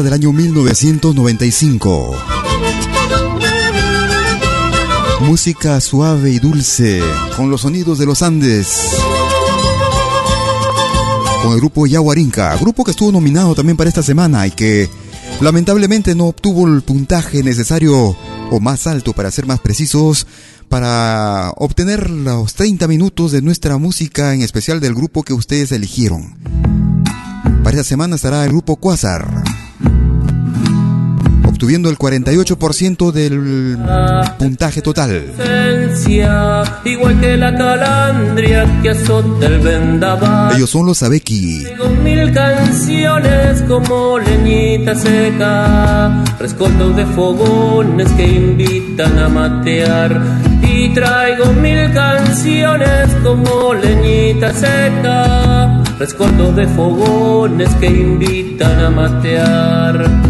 Del 0.03 0.13
año 0.13 0.33
1995. 0.33 2.15
Música 5.21 5.81
suave 5.81 6.31
y 6.31 6.39
dulce, 6.39 7.01
con 7.37 7.51
los 7.51 7.63
sonidos 7.63 7.99
de 7.99 8.07
los 8.07 8.23
Andes. 8.23 8.97
Con 11.43 11.53
el 11.53 11.59
grupo 11.59 11.87
Yaguarinca, 11.87 12.57
grupo 12.57 12.85
que 12.85 12.93
estuvo 12.93 13.13
nominado 13.13 13.55
también 13.55 13.77
para 13.77 13.89
esta 13.89 14.03
semana 14.03 14.47
y 14.47 14.51
que 14.51 14.89
lamentablemente 15.41 16.15
no 16.15 16.27
obtuvo 16.27 16.67
el 16.67 16.83
puntaje 16.83 17.43
necesario 17.43 18.17
o 18.51 18.61
más 18.61 18.87
alto 18.87 19.13
para 19.13 19.31
ser 19.31 19.47
más 19.47 19.61
precisos 19.61 20.27
para 20.69 21.51
obtener 21.57 22.11
los 22.11 22.55
30 22.55 22.87
minutos 22.89 23.33
de 23.33 23.43
nuestra 23.43 23.79
música, 23.79 24.35
en 24.35 24.43
especial 24.43 24.81
del 24.81 24.95
grupo 24.95 25.23
que 25.23 25.33
ustedes 25.33 25.73
eligieron. 25.73 26.37
Para 27.65 27.71
esta 27.77 27.85
semana 27.85 28.17
estará 28.17 28.45
el 28.45 28.51
grupo 28.51 28.77
Quasar, 28.77 29.45
obtuviendo 31.59 31.91
el 31.91 31.99
48% 31.99 33.11
del 33.11 33.77
puntaje 34.39 34.81
total. 34.81 35.25
Igual 36.85 37.21
que 37.21 37.37
la 37.37 37.53
calandria 37.57 38.65
que 38.81 38.91
azota 38.91 39.47
el 39.47 39.59
vendaval. 39.59 40.55
Ellos 40.55 40.71
son 40.71 40.87
los 40.87 41.03
Abeki. 41.03 41.65
Mil 42.05 42.33
canciones 42.33 43.63
como 43.63 44.21
leñita 44.21 44.95
seca, 44.95 46.25
rescoldos 46.39 46.95
de 46.95 47.05
fogones 47.07 48.09
que 48.13 48.25
invitan 48.25 49.19
a 49.19 49.29
matear. 49.29 50.23
Y 50.63 50.91
traigo 50.91 51.53
mil 51.55 51.93
canciones 51.93 53.09
como 53.25 53.75
leñita 53.75 54.55
seca 54.55 55.83
rescoldos 55.99 56.55
de 56.55 56.67
fogones 56.69 57.75
que 57.77 57.87
invitan 57.87 58.79
a 58.79 58.91
matear. 58.91 60.28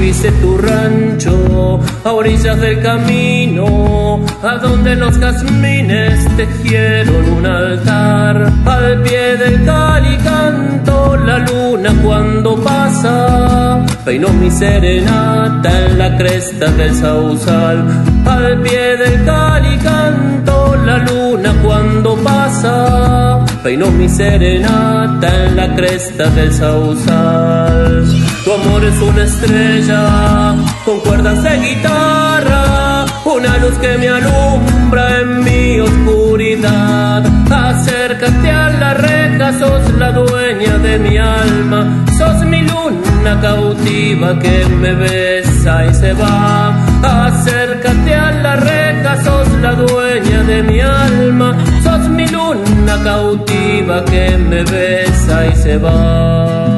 Divise 0.00 0.32
tu 0.40 0.56
rancho 0.56 1.78
a 2.04 2.12
orillas 2.12 2.58
del 2.58 2.80
camino, 2.80 4.24
a 4.42 4.56
donde 4.56 4.96
los 4.96 5.18
jazmines 5.18 6.26
tejieron 6.38 7.28
un 7.28 7.44
altar. 7.44 8.50
Al 8.64 9.02
pie 9.02 9.36
del 9.36 9.62
cali 9.62 10.16
canto 10.24 11.16
la 11.16 11.40
luna 11.40 11.92
cuando 12.02 12.56
pasa, 12.62 13.84
peino 14.02 14.30
mi 14.30 14.50
serenata 14.50 15.70
en 15.84 15.98
la 15.98 16.16
cresta 16.16 16.70
del 16.72 16.94
sausal. 16.94 17.84
Al 18.24 18.58
pie 18.62 18.96
del 18.96 19.22
cali 19.26 19.76
canto 19.80 20.76
la 20.82 20.96
luna 20.96 21.52
cuando 21.62 22.16
pasa 22.24 23.44
Peino 23.62 23.90
mi 23.90 24.08
serenata 24.08 25.44
en 25.44 25.56
la 25.56 25.74
cresta 25.74 26.30
del 26.30 26.50
sausal. 26.50 28.19
Tu 28.44 28.52
amor 28.52 28.82
es 28.84 28.98
una 29.02 29.24
estrella 29.24 30.54
con 30.86 30.98
cuerdas 31.00 31.42
de 31.42 31.58
guitarra, 31.58 33.04
una 33.26 33.58
luz 33.58 33.74
que 33.78 33.98
me 33.98 34.08
alumbra 34.08 35.20
en 35.20 35.44
mi 35.44 35.78
oscuridad. 35.78 37.22
Acércate 37.52 38.50
a 38.50 38.70
la 38.70 38.94
reja, 38.94 39.52
sos 39.58 39.92
la 39.98 40.12
dueña 40.12 40.78
de 40.78 40.98
mi 40.98 41.18
alma, 41.18 42.04
sos 42.16 42.42
mi 42.46 42.62
luna 42.62 43.38
cautiva 43.42 44.38
que 44.38 44.64
me 44.66 44.94
besa 44.94 45.84
y 45.84 45.94
se 45.94 46.14
va. 46.14 47.26
Acércate 47.26 48.14
a 48.14 48.30
la 48.32 48.56
reja, 48.56 49.22
sos 49.22 49.48
la 49.60 49.74
dueña 49.74 50.42
de 50.44 50.62
mi 50.62 50.80
alma, 50.80 51.54
sos 51.84 52.08
mi 52.08 52.26
luna 52.26 52.98
cautiva 53.04 54.02
que 54.06 54.38
me 54.38 54.64
besa 54.64 55.46
y 55.46 55.56
se 55.56 55.76
va. 55.76 56.70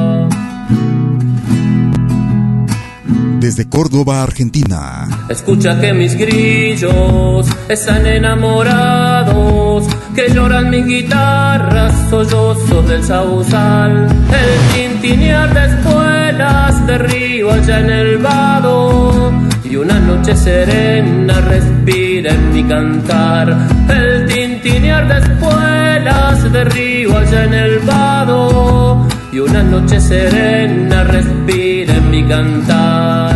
Desde 3.43 3.67
Córdoba, 3.67 4.23
Argentina. 4.23 5.05
Escucha 5.27 5.77
que 5.81 5.93
mis 5.93 6.15
grillos 6.15 7.45
están 7.67 8.05
enamorados, 8.05 9.85
que 10.15 10.33
lloran 10.33 10.69
mi 10.69 10.81
guitarra, 10.81 11.91
sollozo 12.09 12.81
del 12.83 13.03
sausal, 13.03 14.07
el 14.07 14.53
tintinear 14.73 15.53
de 15.53 15.65
espuelas 15.75 16.87
de 16.87 16.97
río 16.99 17.51
allá 17.51 17.79
en 17.81 17.89
el 17.89 18.17
vado, 18.19 19.33
y 19.65 19.75
una 19.75 19.99
noche 19.99 20.37
serena 20.37 21.41
respira 21.41 22.33
en 22.33 22.53
mi 22.53 22.63
cantar, 22.63 23.57
el 23.89 24.25
tintinear 24.25 25.05
de 25.09 25.17
espuelas 25.17 26.49
de 26.49 26.63
río 26.63 27.17
allá 27.17 27.43
en 27.43 27.53
el 27.53 27.79
vado, 27.79 29.05
y 29.33 29.39
una 29.39 29.63
noche 29.63 29.99
serena 29.99 31.03
respira 31.03 31.95
en 31.95 32.09
mi 32.09 32.23
cantar. 32.23 33.32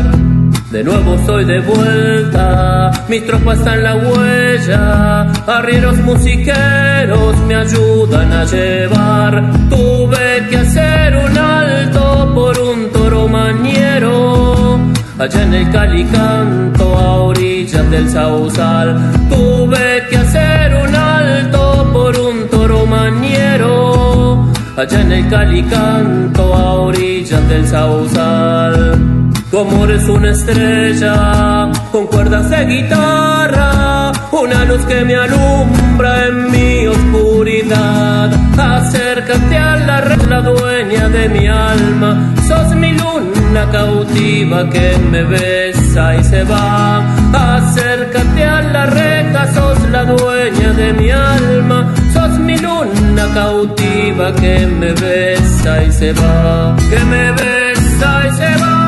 De 0.72 0.84
nuevo 0.84 1.18
soy 1.26 1.46
de 1.46 1.62
vuelta, 1.62 2.92
mis 3.08 3.26
tropas 3.26 3.66
en 3.66 3.84
la 3.84 3.96
huella, 3.96 5.22
arrieros 5.48 5.98
musiqueros 6.00 7.38
me 7.48 7.56
ayudan 7.56 8.34
a 8.34 8.44
llevar. 8.44 9.50
Tuve 9.70 10.46
que 10.50 10.58
hacer 10.58 11.16
un 11.16 11.38
alto 11.38 12.34
por 12.36 12.60
un 12.60 12.92
toro 12.92 13.30
mañero, 13.30 14.78
allá 15.18 15.44
en 15.44 15.54
el 15.54 15.72
calicanto 15.72 16.98
a 16.98 17.16
orillas 17.24 17.90
del 17.90 18.10
sausal. 18.10 19.14
Tuve 19.30 20.06
que 20.10 20.18
hacer 20.18 20.76
un 20.76 20.94
alto 20.94 21.90
por 21.94 22.20
un 22.20 22.46
toro 22.50 22.86
mañero, 22.86 24.52
allá 24.76 25.00
en 25.00 25.12
el 25.14 25.30
calicanto 25.30 26.54
a 26.54 26.74
orillas 26.74 27.48
del 27.48 27.66
sausal. 27.66 28.57
Tu 29.58 29.64
amor 29.64 29.90
es 29.90 30.08
una 30.08 30.30
estrella 30.34 31.72
con 31.92 32.06
cuerdas 32.06 32.48
de 32.52 32.64
guitarra, 32.64 34.12
una 34.32 34.66
luz 34.66 34.86
que 34.86 35.04
me 35.04 35.16
alumbra 35.16 36.28
en 36.28 36.52
mi 36.52 36.86
oscuridad. 36.86 38.30
Acércate 38.56 39.58
a 39.58 39.78
la 39.78 40.02
red, 40.02 40.22
la 40.30 40.42
dueña 40.42 41.10
de 41.10 41.30
mi 41.30 41.48
alma, 41.48 42.36
sos 42.48 42.76
mi 42.76 42.92
luna 42.92 43.68
cautiva 43.72 44.70
que 44.70 44.96
me 45.10 45.24
besa 45.24 46.16
y 46.18 46.24
se 46.24 46.44
va. 46.44 47.02
Acércate 47.34 48.46
a 48.46 48.62
la 48.62 48.86
reja, 48.86 49.54
sos 49.56 49.90
la 49.90 50.06
dueña 50.06 50.72
de 50.74 50.94
mi 50.94 51.10
alma, 51.10 51.96
sos 52.14 52.38
mi 52.38 52.60
luna 52.60 53.28
cautiva 53.34 54.36
que 54.36 54.68
me 54.68 54.94
besa 54.94 55.84
y 55.84 55.92
se 55.92 56.14
va, 56.14 56.76
que 56.92 57.00
me 57.06 57.32
besa 57.32 58.24
y 58.28 58.32
se 58.38 58.62
va. 58.62 58.87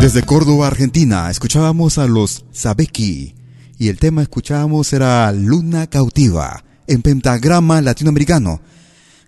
Desde 0.00 0.22
Córdoba, 0.22 0.68
Argentina, 0.68 1.28
escuchábamos 1.28 1.98
a 1.98 2.06
los 2.06 2.44
Sabeki 2.52 3.34
y 3.78 3.88
el 3.88 3.98
tema 3.98 4.22
escuchábamos 4.22 4.92
era 4.92 5.32
Luna 5.32 5.88
Cautiva 5.88 6.62
en 6.86 7.02
pentagrama 7.02 7.80
latinoamericano. 7.80 8.60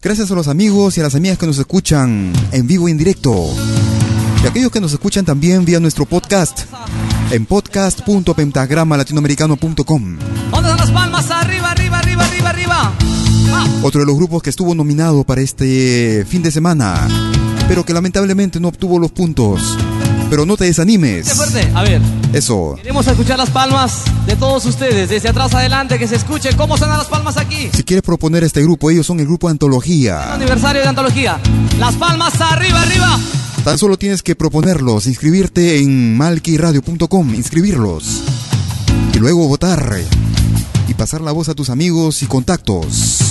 Gracias 0.01 0.31
a 0.31 0.37
los 0.37 0.47
amigos 0.47 0.97
y 0.97 1.01
a 1.01 1.03
las 1.03 1.17
amigas 1.17 1.39
que 1.39 1.47
nos 1.47 1.59
escuchan 1.59 2.33
en 2.53 2.69
vivo 2.69 2.89
y 2.89 2.93
en 2.93 2.99
directo. 2.99 3.53
Y 4.45 4.47
aquellos 4.47 4.71
que 4.71 4.81
nos 4.81 4.93
escuchan 4.93 5.25
también 5.25 5.65
vía 5.65 5.81
nuestro 5.81 6.07
podcast 6.07 6.61
en 7.33 7.47
podcast.pentagramalatinoamericano.com. 7.47 10.19
¿Dónde 10.53 10.71
están 10.71 10.79
las 10.79 10.93
palmas? 10.93 11.29
Arriba, 11.33 11.73
arriba, 11.73 11.99
arriba, 11.99 12.25
arriba, 12.25 12.51
arriba. 12.51 12.95
Ah. 13.53 13.67
Otro 13.83 14.03
de 14.03 14.07
los 14.07 14.15
grupos 14.15 14.41
que 14.41 14.51
estuvo 14.51 14.73
nominado 14.77 15.25
para 15.25 15.41
este 15.41 16.25
fin 16.29 16.43
de 16.43 16.53
semana, 16.53 17.09
pero 17.67 17.85
que 17.85 17.93
lamentablemente 17.93 18.61
no 18.61 18.69
obtuvo 18.69 19.01
los 19.01 19.11
puntos. 19.11 19.77
Pero 20.31 20.47
no 20.47 20.57
te 20.57 20.65
desanimes. 20.65 21.29
Qué 21.29 21.35
fuerte. 21.35 21.69
A 21.75 21.83
ver. 21.83 22.01
Eso. 22.33 22.77
Queremos 22.77 23.07
escuchar 23.09 23.37
las 23.37 23.51
palmas 23.51 24.05
de 24.27 24.37
todos 24.37 24.65
ustedes, 24.65 25.09
desde 25.09 25.29
atrás 25.29 25.53
adelante, 25.55 25.99
que 25.99 26.07
se 26.07 26.15
escuche 26.15 26.55
cómo 26.57 26.79
suenan 26.79 26.99
las 26.99 27.09
palmas 27.09 27.37
aquí. 27.37 27.69
Si 27.75 27.83
quieres 27.83 28.03
proponer 28.03 28.45
este 28.45 28.63
grupo, 28.63 28.91
ellos 28.91 29.07
son 29.07 29.19
el 29.19 29.27
grupo 29.27 29.49
Antología. 29.49 30.33
Aniversario 30.33 30.83
de 30.83 30.89
Antología. 30.89 31.41
Las 31.81 31.97
palmas 31.97 32.41
arriba, 32.41 32.81
arriba. 32.81 33.19
Tan 33.65 33.77
solo 33.77 33.99
tienes 33.99 34.23
que 34.23 34.37
proponerlos, 34.37 35.07
inscribirte 35.07 35.81
en 35.81 36.17
malquiradio.com, 36.17 37.35
inscribirlos. 37.35 38.23
Y 39.13 39.19
luego 39.19 39.49
votar. 39.49 39.99
Y 40.89 40.95
pasar 40.95 41.21
la 41.21 41.33
voz 41.33 41.49
a 41.49 41.55
tus 41.55 41.71
amigos 41.71 42.23
y 42.23 42.27
contactos. 42.27 43.30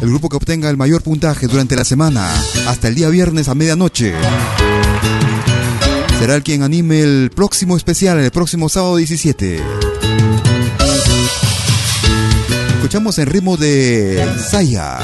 El 0.00 0.08
grupo 0.10 0.28
que 0.28 0.36
obtenga 0.36 0.68
el 0.68 0.76
mayor 0.76 1.02
puntaje 1.02 1.46
durante 1.46 1.74
la 1.74 1.84
semana, 1.84 2.30
hasta 2.66 2.88
el 2.88 2.94
día 2.94 3.08
viernes 3.08 3.48
a 3.48 3.54
medianoche, 3.54 4.14
será 6.18 6.34
el 6.34 6.42
quien 6.42 6.62
anime 6.62 7.00
el 7.00 7.30
próximo 7.34 7.76
especial, 7.76 8.18
el 8.18 8.30
próximo 8.30 8.68
sábado 8.68 8.96
17. 8.96 9.62
Escuchamos 12.74 13.18
en 13.18 13.26
ritmo 13.26 13.56
de 13.56 14.24
Saya. 14.50 14.98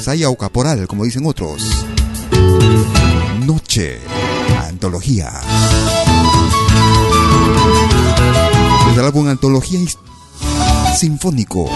Saya 0.00 0.28
o 0.28 0.36
Caporal, 0.36 0.86
como 0.86 1.04
dicen 1.04 1.24
otros. 1.26 1.62
Noche. 3.46 4.00
Antología. 4.68 5.32
Desde 8.86 9.00
el 9.00 9.06
álbum 9.06 9.28
Antología 9.28 9.80
Sinfónico. 10.96 11.68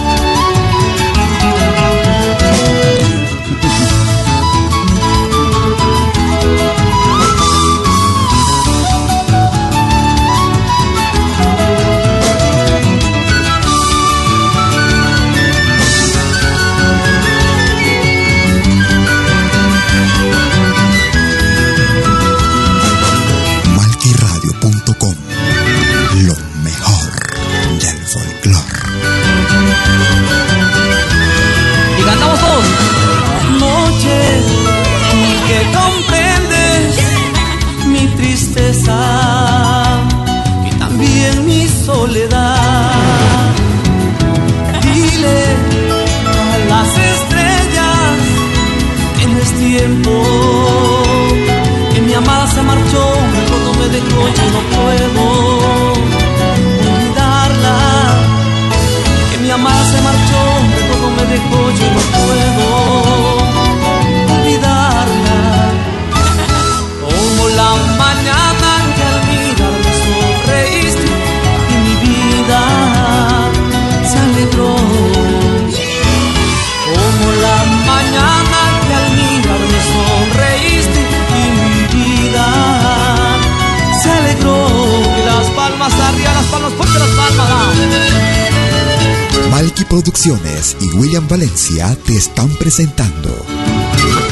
Y 90.26 90.88
William 90.96 91.28
Valencia 91.28 91.94
te 92.06 92.16
están 92.16 92.48
presentando 92.56 93.44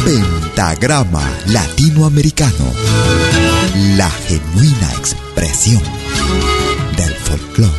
Pentagrama 0.02 1.22
Latinoamericano, 1.48 2.72
la 3.98 4.08
genuina 4.08 4.90
expresión 4.96 5.82
del 6.96 7.14
folclore. 7.16 7.72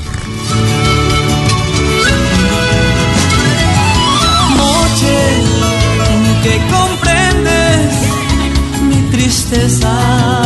Noche 4.58 5.18
que 6.44 6.62
comprendes 6.72 7.94
mi 8.90 9.02
tristeza 9.10 10.43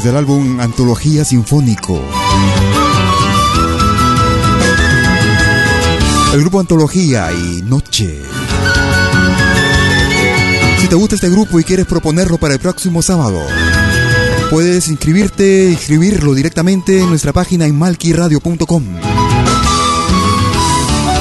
Desde 0.00 0.12
el 0.12 0.16
álbum 0.16 0.60
Antología 0.60 1.26
Sinfónico. 1.26 2.00
El 6.32 6.40
grupo 6.40 6.58
Antología 6.58 7.30
y 7.30 7.60
Noche. 7.60 8.22
Si 10.80 10.86
te 10.86 10.94
gusta 10.94 11.16
este 11.16 11.28
grupo 11.28 11.60
y 11.60 11.64
quieres 11.64 11.84
proponerlo 11.84 12.38
para 12.38 12.54
el 12.54 12.60
próximo 12.60 13.02
sábado, 13.02 13.42
puedes 14.48 14.88
inscribirte, 14.88 15.68
inscribirlo 15.68 16.32
directamente 16.32 17.00
en 17.00 17.10
nuestra 17.10 17.34
página 17.34 17.66
en 17.66 17.78
malquiradio.com. 17.78 18.84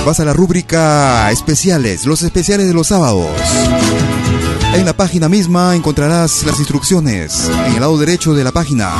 Vas 0.05 0.21
a 0.21 0.23
la 0.23 0.31
rúbrica 0.31 1.29
especiales, 1.31 2.05
los 2.05 2.21
especiales 2.21 2.67
de 2.67 2.73
los 2.73 2.87
sábados. 2.87 3.27
En 4.73 4.85
la 4.85 4.93
página 4.93 5.27
misma 5.27 5.75
encontrarás 5.75 6.43
las 6.45 6.59
instrucciones. 6.59 7.49
En 7.67 7.73
el 7.73 7.79
lado 7.79 7.97
derecho 7.97 8.33
de 8.33 8.43
la 8.43 8.51
página 8.51 8.93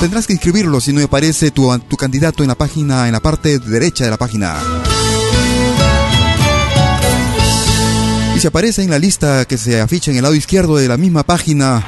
tendrás 0.00 0.26
que 0.26 0.32
inscribirlo 0.32 0.80
si 0.80 0.92
no 0.92 1.02
aparece 1.02 1.50
tu, 1.50 1.68
candidato 1.96 2.42
en 2.42 2.48
la 2.48 2.54
página, 2.54 3.06
en 3.06 3.12
la 3.12 3.20
parte 3.20 3.58
derecha 3.58 4.04
de 4.04 4.10
la 4.10 4.16
página. 4.16 4.56
Y 8.36 8.40
si 8.40 8.46
aparece 8.46 8.82
en 8.82 8.90
la 8.90 8.98
lista 8.98 9.44
que 9.44 9.56
se 9.56 9.80
aficha 9.80 10.10
en 10.10 10.18
el 10.18 10.22
lado 10.22 10.34
izquierdo 10.34 10.76
de 10.76 10.88
la 10.88 10.96
misma 10.96 11.24
página, 11.24 11.84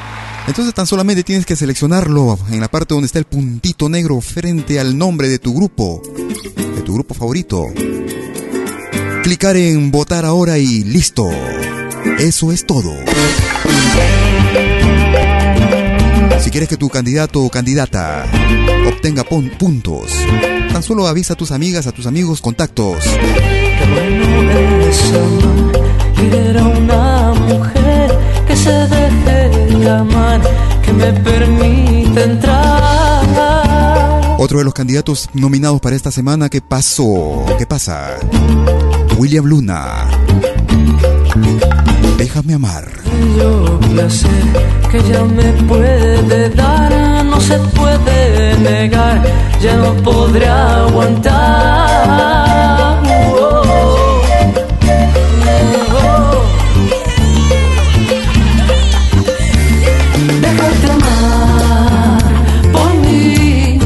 entonces 0.47 0.73
tan 0.73 0.87
solamente 0.87 1.23
tienes 1.23 1.47
que 1.47 1.57
seleccionarlo 1.57 2.39
en 2.51 2.61
la 2.61 2.69
parte 2.69 2.95
donde 2.95 3.07
está 3.07 3.19
el 3.19 3.25
puntito 3.27 3.89
negro 3.89 4.21
frente 4.21 4.81
al 4.81 4.97
nombre 4.97 5.29
de 5.29 5.39
tu 5.39 5.55
grupo, 5.55 6.03
de 6.57 6.83
tu 6.83 6.95
grupo 6.95 7.15
favorito. 7.15 7.67
Clicar 9.23 9.57
en 9.57 9.91
votar 9.91 10.25
ahora 10.25 10.59
y 10.59 10.83
listo. 10.85 11.29
Eso 12.19 12.53
es 12.53 12.67
todo. 12.67 12.95
Si 16.41 16.51
quieres 16.51 16.69
que 16.69 16.77
tu 16.77 16.89
candidato 16.89 17.43
o 17.43 17.51
candidata 17.51 18.25
obtenga 18.87 19.25
puntos, 19.25 20.11
tan 20.73 20.83
solo 20.83 21.07
avisa 21.07 21.35
a 21.35 21.37
tus 21.37 21.51
amigas, 21.53 21.87
a 21.87 21.93
tus 21.93 22.07
amigos, 22.07 22.41
contactos. 22.41 23.05
Qué 23.05 23.87
bueno 23.93 24.83
es 24.89 25.13
amar, 25.13 25.73
querer 26.17 26.59
a 26.59 26.65
una 26.65 27.35
mujer 27.35 28.19
que 28.47 28.57
se 28.57 28.73
deje 28.73 29.79
llamar, 29.81 30.41
que 30.85 30.93
me 30.93 31.13
permite 31.13 32.25
entrar. 32.25 33.21
Otro 34.39 34.59
de 34.59 34.65
los 34.65 34.73
candidatos 34.73 35.29
nominados 35.35 35.81
para 35.81 35.97
esta 35.97 36.11
semana, 36.11 36.49
¿qué 36.49 36.63
pasó? 36.63 37.45
¿Qué 37.59 37.67
pasa? 37.67 38.17
William 39.19 39.45
Luna. 39.45 40.09
Déjame 42.21 42.53
amar. 42.53 42.85
Yo 43.39 43.81
placer 43.95 44.45
que 44.91 45.03
ya 45.11 45.25
me 45.25 45.49
puede 45.67 46.51
dar, 46.51 47.25
no 47.25 47.41
se 47.41 47.57
puede 47.75 48.59
negar, 48.59 49.23
ya 49.59 49.75
no 49.77 49.95
podré 50.03 50.47
aguantar. 50.47 51.41
Déjate 60.43 60.91
amar 60.93 62.23
por 62.71 62.95
mí, 62.97 63.79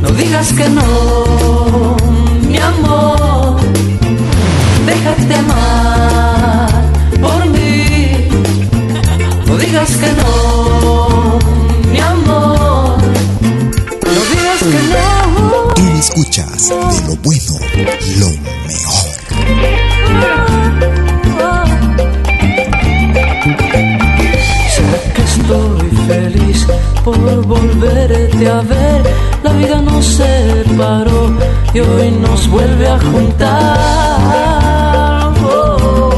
no 0.00 0.08
digas 0.12 0.50
que 0.54 0.66
no, 0.70 0.82
a 28.48 28.60
ver. 28.62 29.02
La 29.42 29.52
vida 29.52 29.80
nos 29.80 30.04
separó 30.04 31.36
y 31.74 31.80
hoy 31.80 32.10
nos 32.10 32.48
vuelve 32.48 32.88
a 32.88 32.98
juntar. 32.98 33.78
Oh. 35.44 36.10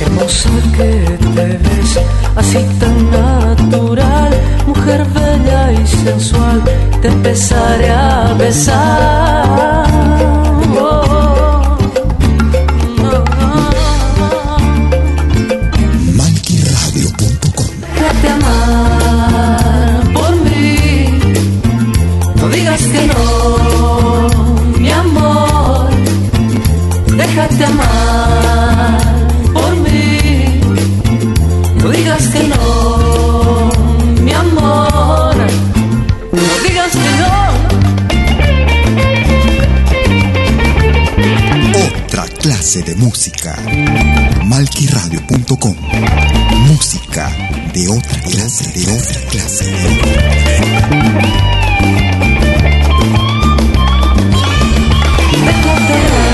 Hermosa 0.00 0.50
que 0.76 1.18
te 1.34 1.46
ves, 1.64 1.98
así 2.36 2.58
tan 2.78 3.10
natural, 3.10 4.32
mujer 4.66 5.04
bella 5.14 5.72
y 5.72 5.86
sensual, 5.86 6.62
te 7.00 7.08
empezaré 7.08 7.90
a 7.90 8.34
besar. 8.38 9.71
de 42.80 42.94
música. 42.94 43.54
Malquiradio.com 44.46 45.76
Música 46.68 47.30
de 47.74 47.86
otra 47.88 48.18
clase, 48.22 48.72
de 48.72 48.90
otra 48.90 49.20
clase. 49.28 49.64
Recordar 55.44 56.32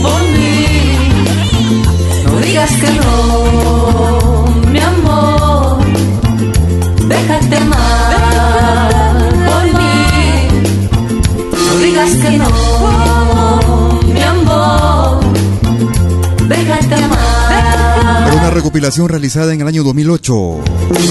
por 0.00 0.22
mí, 0.30 0.66
no 2.24 2.40
digas 2.40 2.70
que 2.70 2.90
no, 2.92 4.46
mi 4.72 4.80
amor, 4.80 5.78
déjate 7.06 7.60
mal 7.60 9.18
por 9.46 9.64
mí, 9.78 10.48
no 11.52 11.78
digas 11.80 12.10
que 12.16 12.30
no. 12.38 12.65
Recopilación 18.56 19.08
realizada 19.10 19.52
en 19.52 19.60
el 19.60 19.68
año 19.68 19.84
2008. 19.84 20.32
No 20.32 20.62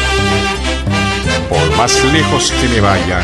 Por 1.48 1.76
más 1.76 2.02
lejos 2.12 2.52
que 2.60 2.68
me 2.68 2.80
vaya, 2.80 3.20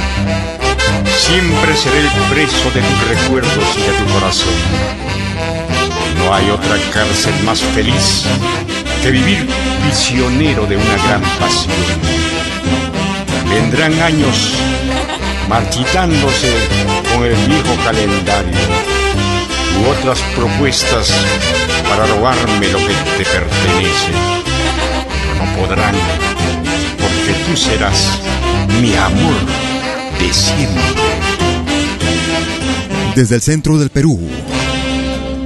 siempre 1.18 1.76
seré 1.76 2.00
el 2.00 2.10
preso 2.30 2.70
de 2.70 2.80
tus 2.80 3.08
recuerdos 3.08 3.76
y 3.76 3.82
de 3.82 3.92
tu 3.92 4.12
corazón. 4.12 4.54
No 6.18 6.34
hay 6.34 6.50
otra 6.50 6.76
cárcel 6.92 7.34
más 7.44 7.60
feliz 7.60 8.24
que 9.02 9.10
vivir 9.10 9.48
prisionero 9.82 10.66
de 10.66 10.76
una 10.76 10.96
gran 11.04 11.22
pasión. 11.38 11.74
Vendrán 13.48 14.00
años 14.00 14.54
marchitándose 15.48 16.52
con 17.12 17.24
el 17.24 17.34
viejo 17.34 17.74
calendario 17.84 18.58
u 19.80 19.90
otras 19.90 20.20
propuestas 20.36 21.12
para 21.88 22.06
robarme 22.06 22.68
lo 22.68 22.78
que 22.78 22.94
te 23.18 23.24
pertenece. 23.24 24.12
No 25.38 25.60
podrán, 25.60 25.94
tú 27.32 27.56
serás 27.56 28.18
mi 28.80 28.94
amor 28.94 29.34
de 30.18 30.32
siempre. 30.32 30.82
Desde 33.14 33.36
el 33.36 33.42
centro 33.42 33.78
del 33.78 33.90
Perú, 33.90 34.18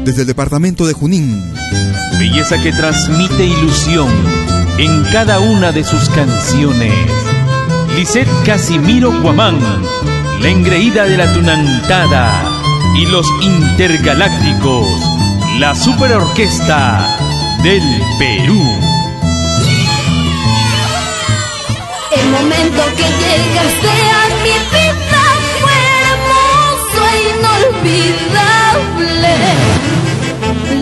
desde 0.04 0.22
el 0.22 0.26
departamento 0.26 0.86
de 0.86 0.92
Junín. 0.92 1.42
Belleza 2.18 2.60
que 2.62 2.72
transmite 2.72 3.44
ilusión 3.44 4.08
en 4.78 5.04
cada 5.12 5.40
una 5.40 5.72
de 5.72 5.84
sus 5.84 6.08
canciones. 6.10 6.92
Lisette 7.96 8.28
Casimiro 8.44 9.12
Guamán, 9.22 9.58
la 10.40 10.48
engreída 10.48 11.04
de 11.04 11.16
la 11.16 11.32
tunantada 11.32 12.32
y 12.96 13.06
los 13.06 13.26
intergalácticos, 13.40 14.86
la 15.58 15.74
superorquesta 15.74 17.16
del 17.62 17.82
Perú. 18.18 18.93
Momento 22.34 22.82
que 22.98 23.06
llegaste 23.22 23.92
a 24.18 24.20
mi 24.42 24.56
vida 24.74 25.22
fue 25.60 25.78
hermoso 26.02 27.00
e 27.12 27.14
inolvidable. 27.34 29.34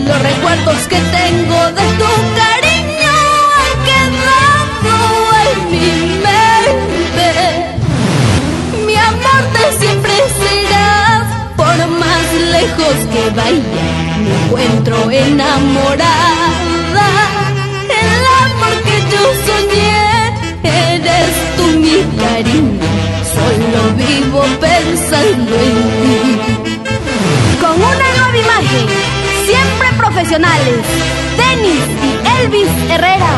Los 0.07 0.19
recuerdos 0.29 0.79
que 0.91 0.99
tengo 1.19 1.59
de 1.79 1.85
tu 1.99 2.11
cariño 2.41 3.15
han 3.61 3.75
quedado 3.89 4.95
en 5.45 5.57
mi 5.71 5.91
mente. 6.25 7.29
Mi 8.87 8.95
amor 9.11 9.41
de 9.55 9.65
siempre 9.79 10.13
serás, 10.41 11.25
por 11.55 11.75
más 12.01 12.25
lejos 12.55 12.95
que 13.13 13.23
vaya, 13.39 13.87
me 14.23 14.31
encuentro 14.43 14.95
enamorada. 15.11 16.62
Cariño, 22.19 22.79
solo 23.33 23.93
vivo 23.95 24.41
pensando 24.59 25.55
en 25.55 25.77
ti. 26.01 26.73
Con 27.61 27.75
una 27.75 28.07
nueva 28.17 28.37
imagen, 28.37 28.87
siempre 29.45 29.87
profesionales, 29.97 30.79
Denis 31.37 31.85
y 32.07 32.41
Elvis 32.41 32.69
Herrera, 32.89 33.33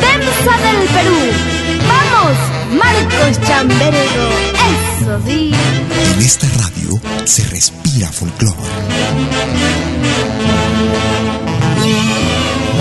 Densa 0.00 0.54
del 0.66 0.88
Perú. 0.94 1.18
Vamos, 1.88 2.36
Marcos 2.72 3.40
Chambergo, 3.46 4.26
eso 4.72 5.20
sí. 5.26 5.52
En 6.14 6.22
esta 6.22 6.46
radio 6.58 7.00
se 7.24 7.44
respira 7.48 8.10
folclore. 8.10 8.56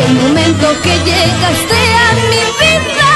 El 0.08 0.14
momento 0.16 0.68
que 0.84 0.94
llegaste 1.06 1.80
a 2.04 2.14
mi 2.30 2.44
vida 2.60 3.15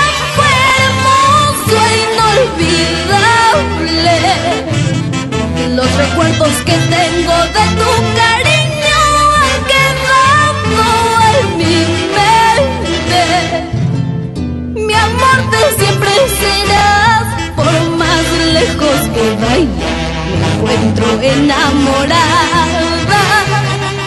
Los 5.76 5.90
recuerdos 5.96 6.54
que 6.66 6.74
tengo 6.74 7.38
de 7.56 7.66
tu 7.80 7.92
cariño 8.20 9.02
han 9.46 9.62
quedado 9.74 10.84
en 11.40 11.48
mi 11.58 11.78
mente. 12.18 13.24
Mi 14.74 14.94
amor 14.94 15.40
de 15.52 15.64
siempre 15.78 16.12
serás, 16.42 17.28
por 17.56 17.74
más 17.98 18.26
lejos 18.54 19.00
que 19.14 19.26
vaya, 19.46 19.94
me 20.38 20.46
encuentro 20.54 21.06
enamorada. 21.22 23.22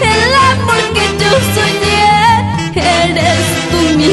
El 0.01 0.31
amor 0.53 0.83
que 0.93 1.05
yo 1.23 1.33
soñé, 1.55 2.11
eres 2.75 3.45
tú 3.71 3.81
mi 3.97 4.13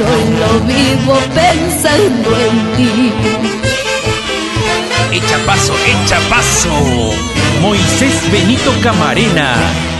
solo 0.00 0.60
vivo 0.66 1.14
pensando 1.34 2.30
en 2.38 2.76
ti. 2.76 3.12
Echa 5.12 5.38
paso, 5.44 5.74
echa 5.86 6.18
paso. 6.30 6.70
Moisés 7.60 8.14
Benito 8.32 8.72
Camarena 8.82 9.56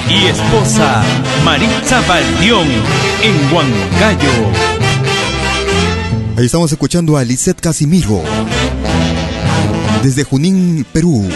y 0.09 0.27
esposa 0.27 1.03
Maritza 1.45 2.01
Baldión 2.09 2.67
en 3.23 3.53
Huancayo. 3.53 4.37
Ahí 6.39 6.47
estamos 6.47 6.73
escuchando 6.73 7.19
a 7.19 7.25
Lisette 7.25 7.61
Casimiro. 7.61 8.23
Desde 10.03 10.25
Junín, 10.25 10.87
Perú. 10.91 11.29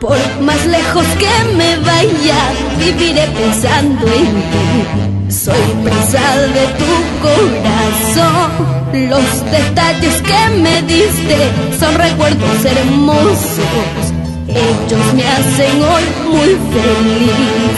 Por 0.00 0.18
más 0.42 0.64
lejos 0.66 1.06
que 1.18 1.56
me 1.56 1.76
vaya, 1.78 2.52
viviré 2.78 3.26
pensando 3.26 4.06
en 4.06 4.26
ti. 4.26 5.13
Soy 5.42 5.66
presa 5.82 6.36
de 6.56 6.64
tu 6.78 6.92
corazón. 7.20 8.50
Los 9.10 9.50
detalles 9.50 10.22
que 10.22 10.40
me 10.62 10.80
diste 10.82 11.36
son 11.78 11.94
recuerdos 11.96 12.64
hermosos. 12.64 14.14
Ellos 14.46 15.14
me 15.14 15.26
hacen 15.26 15.82
hoy 15.82 16.04
muy 16.30 16.50
feliz. 16.72 17.76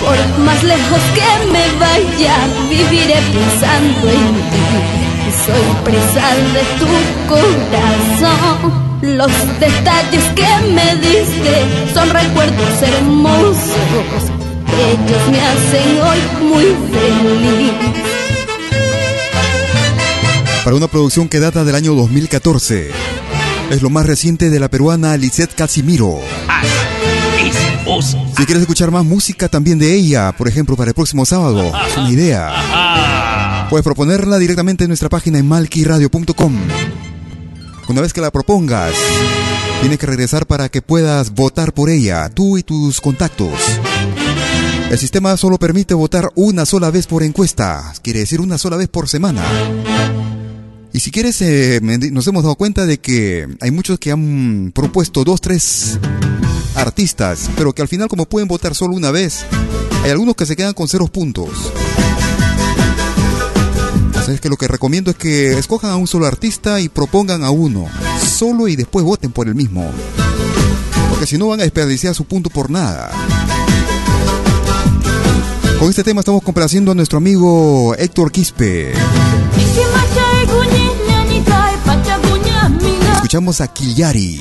Por 0.00 0.44
más 0.46 0.62
lejos 0.64 1.02
que 1.14 1.30
me 1.52 1.64
vaya, 1.78 2.36
viviré 2.70 3.20
pensando 3.36 4.08
en 4.08 4.34
ti. 4.50 4.66
Soy 5.44 5.66
presa 5.84 6.26
de 6.54 6.64
tu 6.80 6.92
corazón. 7.28 8.56
Los 9.02 9.32
detalles 9.60 10.24
que 10.34 10.50
me 10.72 10.96
diste 10.96 11.54
son 11.92 12.08
recuerdos 12.08 12.82
hermosos. 12.82 14.41
Ellos 14.78 15.30
me 15.30 15.40
hacen 15.40 16.00
hoy 16.00 16.44
muy 16.46 16.64
feliz. 16.90 17.72
Para 20.64 20.76
una 20.76 20.88
producción 20.88 21.28
que 21.28 21.40
data 21.40 21.64
del 21.64 21.74
año 21.74 21.94
2014. 21.94 22.90
Es 23.70 23.82
lo 23.82 23.90
más 23.90 24.06
reciente 24.06 24.50
de 24.50 24.60
la 24.60 24.68
peruana 24.68 25.16
Lisette 25.16 25.54
Casimiro. 25.54 26.20
Si 28.36 28.46
quieres 28.46 28.62
escuchar 28.62 28.90
más 28.90 29.04
música 29.04 29.48
también 29.48 29.78
de 29.78 29.94
ella, 29.94 30.32
por 30.32 30.48
ejemplo, 30.48 30.76
para 30.76 30.90
el 30.90 30.94
próximo 30.94 31.26
sábado, 31.26 31.72
es 31.86 31.96
una 31.96 32.10
idea. 32.10 33.66
Puedes 33.68 33.84
proponerla 33.84 34.38
directamente 34.38 34.84
en 34.84 34.88
nuestra 34.88 35.08
página 35.08 35.38
en 35.38 35.48
malquiradio.com. 35.48 36.56
Una 37.88 38.00
vez 38.00 38.12
que 38.12 38.20
la 38.20 38.30
propongas, 38.30 38.94
tienes 39.80 39.98
que 39.98 40.06
regresar 40.06 40.46
para 40.46 40.68
que 40.68 40.80
puedas 40.80 41.34
votar 41.34 41.74
por 41.74 41.90
ella, 41.90 42.30
tú 42.30 42.56
y 42.56 42.62
tus 42.62 43.00
contactos. 43.00 43.52
El 44.92 44.98
sistema 44.98 45.34
solo 45.38 45.56
permite 45.56 45.94
votar 45.94 46.30
una 46.34 46.66
sola 46.66 46.90
vez 46.90 47.06
por 47.06 47.22
encuesta, 47.22 47.94
quiere 48.02 48.18
decir 48.18 48.42
una 48.42 48.58
sola 48.58 48.76
vez 48.76 48.88
por 48.88 49.08
semana. 49.08 49.42
Y 50.92 51.00
si 51.00 51.10
quieres, 51.10 51.40
eh, 51.40 51.80
nos 51.80 52.26
hemos 52.26 52.42
dado 52.42 52.56
cuenta 52.56 52.84
de 52.84 53.00
que 53.00 53.48
hay 53.62 53.70
muchos 53.70 53.98
que 53.98 54.12
han 54.12 54.70
propuesto 54.74 55.24
dos, 55.24 55.40
tres 55.40 55.98
artistas, 56.74 57.48
pero 57.56 57.72
que 57.72 57.80
al 57.80 57.88
final 57.88 58.08
como 58.08 58.26
pueden 58.26 58.48
votar 58.48 58.74
solo 58.74 58.94
una 58.94 59.10
vez, 59.10 59.46
hay 60.04 60.10
algunos 60.10 60.36
que 60.36 60.44
se 60.44 60.56
quedan 60.56 60.74
con 60.74 60.86
ceros 60.88 61.08
puntos. 61.08 61.48
Es 64.28 64.42
que 64.42 64.50
lo 64.50 64.58
que 64.58 64.68
recomiendo 64.68 65.10
es 65.10 65.16
que 65.16 65.54
escojan 65.54 65.90
a 65.90 65.96
un 65.96 66.06
solo 66.06 66.26
artista 66.26 66.80
y 66.80 66.90
propongan 66.90 67.44
a 67.44 67.50
uno, 67.50 67.88
solo 68.22 68.68
y 68.68 68.76
después 68.76 69.06
voten 69.06 69.32
por 69.32 69.48
el 69.48 69.54
mismo. 69.54 69.90
Porque 71.08 71.26
si 71.26 71.38
no 71.38 71.48
van 71.48 71.60
a 71.60 71.62
desperdiciar 71.62 72.14
su 72.14 72.26
punto 72.26 72.50
por 72.50 72.70
nada. 72.70 73.10
Con 75.82 75.90
este 75.90 76.04
tema 76.04 76.20
estamos 76.20 76.44
complaciendo 76.44 76.92
a 76.92 76.94
nuestro 76.94 77.18
amigo 77.18 77.96
Héctor 77.98 78.30
Quispe. 78.30 78.92
Escuchamos 83.16 83.60
a 83.60 83.66
Killari. 83.66 84.40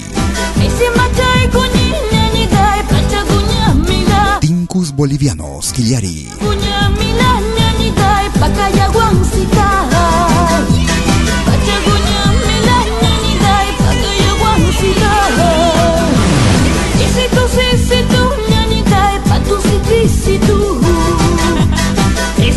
Tincus 4.39 4.91
bolivianos, 4.91 5.73
Killari 5.73 6.29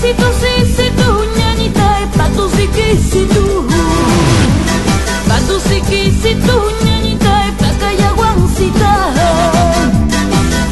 si 0.05 0.13
tú 0.15 0.27
sí, 0.41 0.55
si 0.77 0.91
tú, 1.01 1.09
ñañita, 1.39 2.01
es 2.03 2.09
pa' 2.17 2.29
si 2.57 2.67
que 2.69 2.97
si 3.11 3.25
tu 3.27 3.45
si 5.67 5.81
que 5.89 6.01
si 6.23 6.35
tú, 6.47 6.57
ñañita, 6.85 7.49
es 7.49 7.55
pa' 7.61 7.73
calla 7.81 8.11
guancita. 8.13 8.93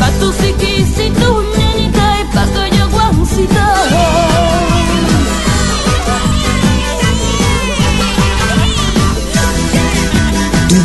Pa' 0.00 0.10
tu 0.20 0.32
si 0.32 0.52
que 0.60 0.72
si 0.94 1.06
tú, 1.20 1.30
ñañita, 1.58 2.20
es 2.20 2.26
pa' 2.34 2.46
guancita. 2.94 3.64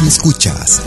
Escuchas. 0.07 0.86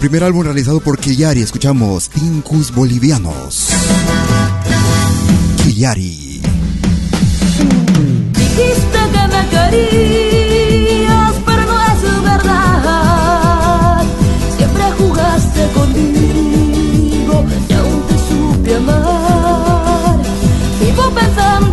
primer 0.00 0.24
álbum 0.24 0.42
realizado 0.42 0.80
por 0.80 0.98
Killari. 0.98 1.42
Escuchamos 1.42 2.08
Tincus 2.08 2.74
Bolivianos. 2.74 3.68
Killari. 5.62 6.40
Dijiste 8.32 8.98
que 9.12 9.28
me 9.28 9.42
querías, 9.50 11.34
pero 11.44 11.62
no 11.66 11.82
es 11.82 12.00
verdad. 12.24 14.02
Siempre 14.56 14.84
jugaste 14.98 15.68
conmigo 15.74 17.44
y 17.68 17.72
aún 17.74 18.02
te 18.08 18.16
supe 18.26 18.76
amar. 18.76 20.18
Vivo 20.80 21.10
pensando. 21.14 21.69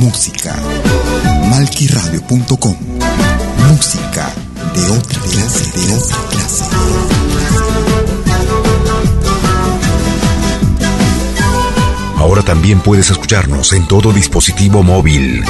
música. 0.00 0.56
Malquiradio.com 1.50 2.74
Música 3.68 4.32
de 4.74 4.90
otra 4.90 5.20
clase, 5.20 5.78
de 5.78 5.94
otra 5.94 6.16
clase. 6.30 6.64
Ahora 12.16 12.42
también 12.42 12.80
puedes 12.80 13.10
escucharnos 13.10 13.74
en 13.74 13.86
todo 13.86 14.12
dispositivo 14.12 14.82
móvil. 14.82 15.44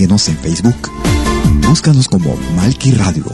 Síguenos 0.00 0.30
en 0.30 0.38
Facebook. 0.38 0.90
Búscanos 1.68 2.08
como 2.08 2.34
Malki 2.56 2.92
Radio. 2.92 3.26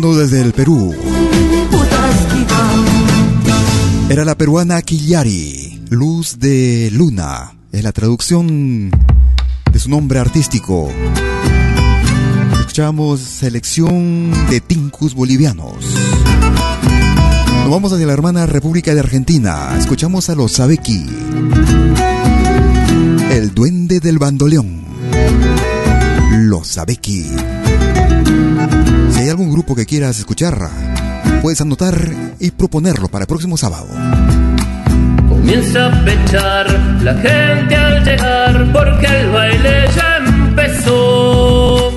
desde 0.00 0.40
el 0.40 0.52
Perú. 0.52 0.92
Era 4.10 4.24
la 4.24 4.34
peruana 4.34 4.82
Killari, 4.82 5.82
Luz 5.88 6.40
de 6.40 6.90
Luna, 6.92 7.54
es 7.70 7.84
la 7.84 7.92
traducción 7.92 8.90
de 9.72 9.78
su 9.78 9.88
nombre 9.88 10.18
artístico. 10.18 10.90
Escuchamos 12.58 13.20
selección 13.20 14.32
de 14.50 14.60
Tincus 14.60 15.14
Bolivianos. 15.14 15.76
Nos 17.60 17.70
vamos 17.70 17.92
hacia 17.92 18.06
la 18.06 18.14
hermana 18.14 18.46
República 18.46 18.94
de 18.94 19.00
Argentina. 19.00 19.76
Escuchamos 19.78 20.28
a 20.28 20.34
los 20.34 20.54
Sabeki, 20.54 21.06
el 23.30 23.54
duende 23.54 24.00
del 24.00 24.18
bandoleón. 24.18 24.82
Los 26.32 26.66
Sabeki. 26.66 27.26
Algún 29.34 29.50
grupo 29.50 29.74
que 29.74 29.84
quieras 29.84 30.16
escuchar, 30.20 30.56
puedes 31.42 31.60
anotar 31.60 31.96
y 32.38 32.52
proponerlo 32.52 33.08
para 33.08 33.24
el 33.24 33.26
próximo 33.26 33.56
sábado. 33.56 33.88
Comienza 35.28 35.86
a 35.86 36.04
pechar 36.04 36.70
la 37.02 37.14
gente 37.14 37.74
al 37.74 38.04
llegar 38.04 38.72
porque 38.72 39.06
el 39.06 39.30
baile 39.30 39.88
ya 39.96 40.18
empezó. 40.18 41.90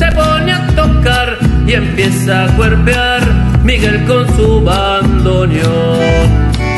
Se 0.00 0.06
pone 0.10 0.52
a 0.52 0.66
tocar 0.74 1.38
y 1.64 1.74
empieza 1.74 2.46
a 2.46 2.56
cuerpear 2.56 3.22
Miguel 3.62 4.04
con 4.06 4.26
su 4.36 4.60
bandoneón. 4.60 6.00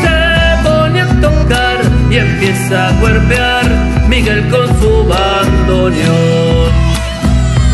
Se 0.03 0.63
pone 0.63 1.01
a 1.01 1.21
tocar 1.23 1.81
y 2.11 2.17
empieza 2.17 2.89
a 2.89 3.01
cuerpear 3.01 3.65
Miguel 4.11 4.47
con 4.51 4.69
su 4.79 5.07
bandoneón. 5.07 6.71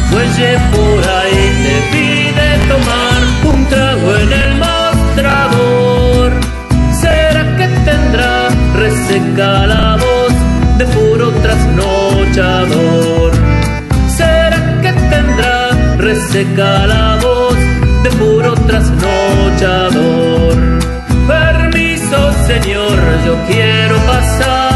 Fuelle 0.08 0.56
por 0.70 1.04
ahí 1.04 1.50
te 1.64 1.96
pide 1.96 2.17
tomar 2.68 3.20
un 3.52 3.66
trago 3.66 4.16
en 4.16 4.32
el 4.32 4.50
mostrador. 4.64 6.32
¿Será 7.00 7.42
que 7.56 7.66
tendrá 7.88 8.48
reseca 8.74 9.66
la 9.66 9.96
voz 9.96 10.32
de 10.78 10.84
puro 10.86 11.30
trasnochador? 11.44 13.32
¿Será 14.16 14.60
que 14.82 14.92
tendrá 15.14 15.58
reseca 15.98 16.86
la 16.86 17.18
voz 17.22 17.58
de 18.04 18.10
puro 18.10 18.54
trasnochador? 18.68 20.56
Permiso, 21.26 22.18
señor, 22.46 22.96
yo 23.26 23.34
quiero 23.48 23.96
pasar 24.12 24.67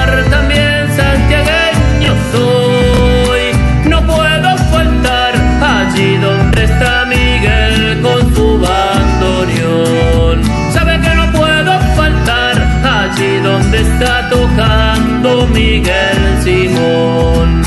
Miguel 15.72 16.42
Simón. 16.44 17.62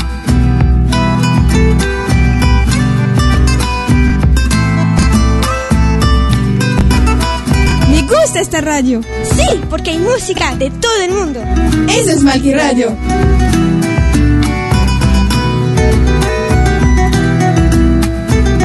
Me 7.90 8.02
gusta 8.02 8.40
esta 8.40 8.60
radio. 8.60 9.00
Sí, 9.24 9.60
porque 9.68 9.90
hay 9.90 9.98
música 9.98 10.54
de 10.54 10.70
todo 10.70 11.02
el 11.02 11.10
mundo. 11.10 11.42
Eso 11.88 12.12
es 12.12 12.22
Malqui 12.22 12.54
Radio. 12.54 12.96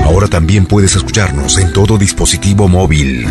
Ahora 0.05 0.27
también 0.27 0.67
puedes 0.67 0.95
escucharnos 0.95 1.57
en 1.57 1.73
todo 1.73 1.97
dispositivo 1.97 2.67
móvil. 2.67 3.25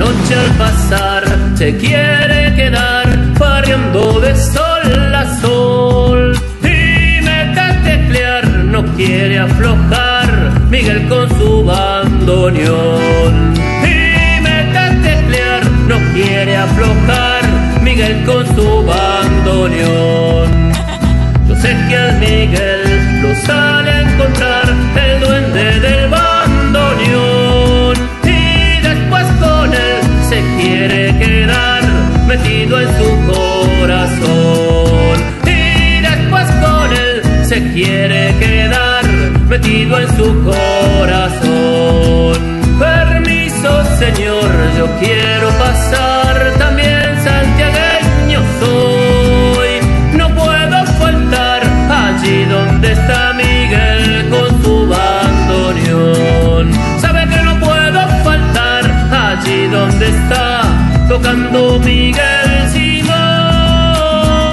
Noche 0.00 0.34
al 0.44 0.50
pasar 0.64 1.22
se 1.54 1.76
quiere 1.76 2.54
quedar 2.54 3.06
farreando 3.38 4.20
de 4.20 4.32
sol 4.34 5.14
a 5.22 5.24
sol 5.42 6.20
mete 6.62 7.60
a 7.60 7.82
teclear, 7.82 8.44
no 8.74 8.80
quiere 8.96 9.38
aflojar 9.38 10.28
Miguel 10.70 11.06
con 11.08 11.28
su 11.38 11.64
bandoneón 11.64 13.34
mete 14.46 14.78
a 14.78 14.90
teclear, 15.06 15.62
no 15.90 15.96
quiere 16.14 16.56
aflojar 16.56 17.42
Miguel 17.82 18.24
con 18.24 18.46
su 18.54 18.84
bandoneón. 18.84 20.48
Yo 21.48 21.54
sé 21.56 21.76
que 21.88 21.96
al 21.96 22.18
Miguel 22.20 23.22
lo 23.22 23.34
sale 23.46 23.90
a 23.90 24.00
encontrar 24.02 24.64
el 25.06 25.20
en 32.78 32.88
su 32.98 33.10
corazón 33.32 35.18
y 35.44 36.00
después 36.00 36.46
con 36.62 36.92
él 36.92 37.44
se 37.44 37.72
quiere 37.72 38.32
quedar 38.38 39.04
metido 39.48 39.98
en 39.98 40.08
su 40.16 40.44
corazón. 40.44 42.38
Permiso, 42.78 43.84
señor, 43.98 44.48
yo 44.78 44.86
quiero 45.00 45.48
pasar 45.58 46.52
también 46.58 47.18
santiagueño 47.24 48.40
soy. 48.60 49.70
No 50.16 50.28
puedo 50.28 50.84
faltar 51.00 51.62
allí 51.90 52.44
donde 52.44 52.92
está 52.92 53.32
Miguel 53.32 54.28
con 54.30 54.62
su 54.62 54.86
bandoneón. 54.86 56.70
Sabe 57.00 57.26
que 57.28 57.42
no 57.42 57.58
puedo 57.58 58.00
faltar 58.22 58.84
allí 59.10 59.66
donde 59.66 60.08
está 60.08 60.62
tocando 61.08 61.80
Simón. 61.82 61.99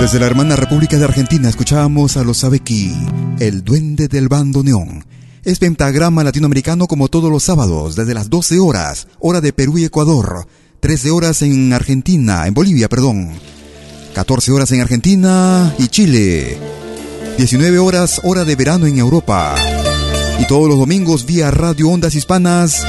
Desde 0.08 0.22
la 0.22 0.28
hermana 0.28 0.55
República 0.55 0.95
de 0.95 1.03
Argentina 1.03 1.49
escuchábamos 1.49 2.16
a 2.16 2.24
los 2.24 2.38
Sabeki, 2.38 2.95
el 3.39 3.66
duende 3.66 4.08
del 4.08 4.30
bandoneón. 4.30 5.03
Es 5.43 5.60
pentagrama 5.60 6.24
latinoamericano 6.24 6.88
como 6.88 7.10
todos 7.10 7.30
los 7.30 7.43
sábados, 7.43 7.97
desde 7.97 8.14
las 8.14 8.30
12 8.30 8.58
horas, 8.58 9.10
hora 9.20 9.41
de 9.41 9.51
Perú 9.51 9.78
y 9.78 9.84
Ecuador, 9.84 10.47
13 10.80 11.12
horas 11.12 11.41
en 11.41 11.74
Argentina, 11.74 12.47
en 12.47 12.53
Bolivia, 12.53 12.88
perdón, 12.88 13.34
14 14.16 14.53
horas 14.53 14.72
en 14.72 14.80
Argentina 14.80 15.76
y 15.78 15.89
Chile, 15.89 16.58
19 17.38 17.78
horas 17.78 18.22
hora 18.24 18.45
de 18.45 18.55
verano 18.55 18.86
en 18.86 18.99
Europa, 18.99 19.55
y 20.39 20.47
todos 20.47 20.70
los 20.70 20.80
domingos 20.80 21.26
vía 21.26 21.51
Radio 21.51 21.89
Ondas 21.89 22.16
Hispanas 22.16 22.82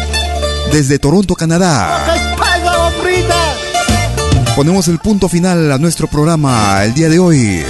desde 0.70 1.00
Toronto, 1.00 1.34
Canadá. 1.34 2.38
Ponemos 4.58 4.88
el 4.88 4.98
punto 4.98 5.28
final 5.28 5.70
a 5.70 5.78
nuestro 5.78 6.08
programa 6.08 6.84
el 6.84 6.92
día 6.92 7.08
de 7.08 7.20
hoy. 7.20 7.62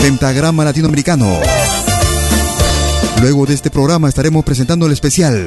Pentagrama 0.00 0.64
Latinoamericano. 0.64 1.40
Luego 3.20 3.46
de 3.46 3.54
este 3.54 3.68
programa 3.68 4.08
estaremos 4.08 4.44
presentando 4.44 4.86
el 4.86 4.92
especial. 4.92 5.44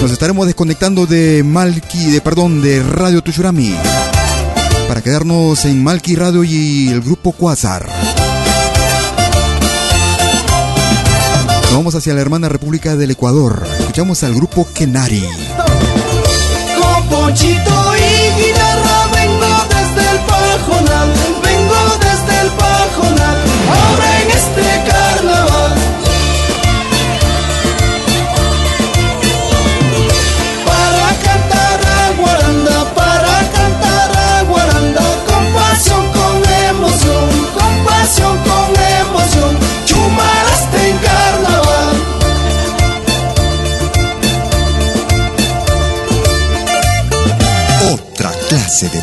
Nos 0.00 0.10
estaremos 0.10 0.46
desconectando 0.46 1.04
de 1.04 1.42
Malki, 1.44 2.12
de 2.12 2.22
perdón, 2.22 2.62
de 2.62 2.82
Radio 2.82 3.22
Tushurami. 3.22 3.76
Para 4.88 5.02
quedarnos 5.02 5.66
en 5.66 5.84
Malki 5.84 6.16
Radio 6.16 6.44
y 6.44 6.88
el 6.88 7.02
grupo 7.02 7.32
Quasar. 7.32 7.86
Nos 11.64 11.74
vamos 11.74 11.94
hacia 11.94 12.14
la 12.14 12.22
hermana 12.22 12.48
República 12.48 12.96
del 12.96 13.10
Ecuador. 13.10 13.62
Escuchamos 13.78 14.22
al 14.22 14.34
grupo 14.34 14.66
Kenari. 14.72 15.22
Con 17.22 17.91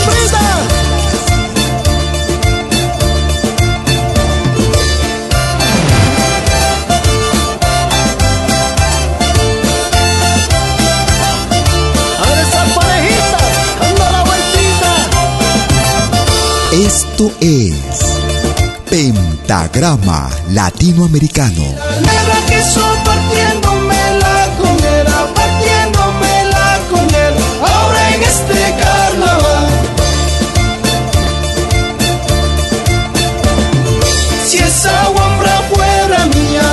Esto 16.73 17.33
es 17.41 17.75
Pentagrama 18.91 20.31
Latinoamericano. 20.51 21.65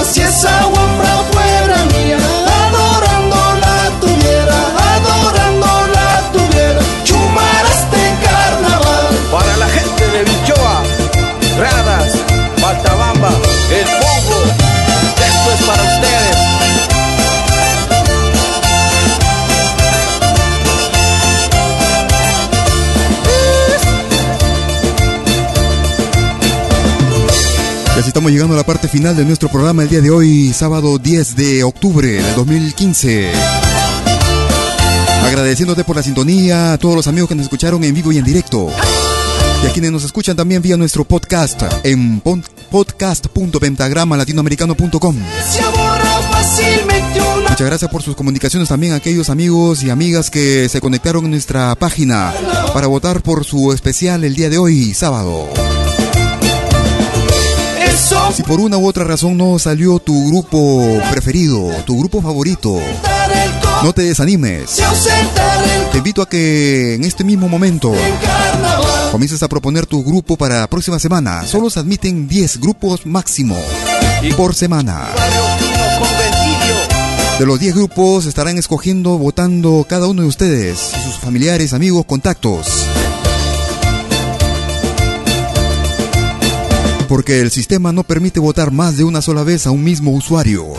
Yes. 0.04 0.53
Estamos 28.14 28.32
llegando 28.32 28.54
a 28.54 28.58
la 28.58 28.64
parte 28.64 28.88
final 28.88 29.18
de 29.18 29.26
nuestro 29.26 29.50
programa 29.50 29.82
el 29.82 29.90
día 29.90 30.00
de 30.00 30.12
hoy, 30.12 30.54
sábado 30.54 31.00
10 31.00 31.36
de 31.36 31.64
octubre 31.64 32.08
del 32.08 32.36
2015. 32.36 33.32
Agradeciéndote 35.26 35.84
por 35.84 35.96
la 35.96 36.04
sintonía, 36.04 36.74
a 36.74 36.78
todos 36.78 36.96
los 36.96 37.08
amigos 37.08 37.28
que 37.28 37.34
nos 37.34 37.46
escucharon 37.46 37.84
en 37.84 37.96
vivo 37.96 38.12
y 38.12 38.20
en 38.20 38.24
directo. 38.24 38.70
Y 39.64 39.66
a 39.66 39.72
quienes 39.72 39.92
nos 39.92 40.04
escuchan 40.04 40.36
también 40.36 40.62
vía 40.62 40.78
nuestro 40.78 41.06
podcast 41.06 41.60
en 41.84 42.20
podcast.pentagramalatinoamericano.com. 42.20 45.16
Muchas 47.50 47.68
gracias 47.68 47.90
por 47.90 48.04
sus 48.04 48.16
comunicaciones 48.16 48.70
también 48.70 48.94
a 48.94 48.98
aquellos 48.98 49.32
amigos 49.32 49.82
y 49.82 49.90
amigas 49.90 50.30
que 50.30 50.70
se 50.70 50.82
conectaron 50.82 51.26
en 51.26 51.32
nuestra 51.32 51.74
página 51.74 52.32
para 52.76 52.86
votar 52.86 53.24
por 53.24 53.44
su 53.44 53.74
especial 53.74 54.24
el 54.24 54.36
día 54.36 54.52
de 54.52 54.60
hoy, 54.60 54.94
sábado. 54.94 55.50
Si 58.34 58.42
por 58.42 58.60
una 58.60 58.78
u 58.78 58.88
otra 58.88 59.04
razón 59.04 59.38
no 59.38 59.60
salió 59.60 60.00
tu 60.00 60.30
grupo 60.30 61.00
preferido, 61.12 61.70
tu 61.86 62.00
grupo 62.00 62.20
favorito, 62.20 62.80
no 63.84 63.94
te 63.94 64.02
desanimes. 64.02 64.82
Te 65.92 65.98
invito 66.00 66.24
a 66.24 66.28
que 66.28 66.96
en 66.96 67.04
este 67.04 67.24
mismo 67.24 67.48
momento 67.48 67.94
comiences 69.12 69.44
a 69.44 69.48
proponer 69.48 69.86
tu 69.86 70.04
grupo 70.04 70.36
para 70.36 70.62
la 70.62 70.68
próxima 70.68 70.98
semana. 70.98 71.46
Solo 71.46 71.70
se 71.70 71.80
admiten 71.80 72.28
10 72.28 72.60
grupos 72.60 73.06
máximo 73.06 73.56
por 74.36 74.56
semana. 74.56 75.10
De 77.38 77.46
los 77.46 77.60
10 77.60 77.76
grupos 77.76 78.26
estarán 78.26 78.58
escogiendo, 78.58 79.20
votando 79.20 79.86
cada 79.88 80.08
uno 80.08 80.24
de 80.24 80.28
ustedes, 80.28 80.80
sus 80.80 81.20
familiares, 81.20 81.74
amigos, 81.74 82.06
contactos. 82.06 82.88
Porque 87.14 87.42
el 87.42 87.52
sistema 87.52 87.92
no 87.92 88.04
permite 88.04 88.40
votar 88.40 88.72
más 88.72 88.98
de 88.98 89.04
una 89.04 89.22
sola 89.22 89.44
vez 89.44 89.68
a 89.68 89.70
un 89.70 89.84
mismo 89.84 90.10
usuario. 90.10 90.74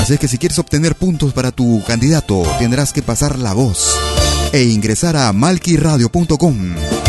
Así 0.00 0.16
que 0.16 0.28
si 0.28 0.38
quieres 0.38 0.60
obtener 0.60 0.94
puntos 0.94 1.32
para 1.32 1.50
tu 1.50 1.82
candidato, 1.84 2.44
tendrás 2.60 2.92
que 2.92 3.02
pasar 3.02 3.40
la 3.40 3.54
voz 3.54 3.98
e 4.52 4.62
ingresar 4.62 5.16
a 5.16 5.32
malquiradio.com. 5.32 6.99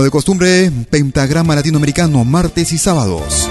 Como 0.00 0.06
de 0.06 0.10
costumbre, 0.12 0.72
pentagrama 0.88 1.54
latinoamericano, 1.54 2.24
martes 2.24 2.72
y 2.72 2.78
sábados. 2.78 3.50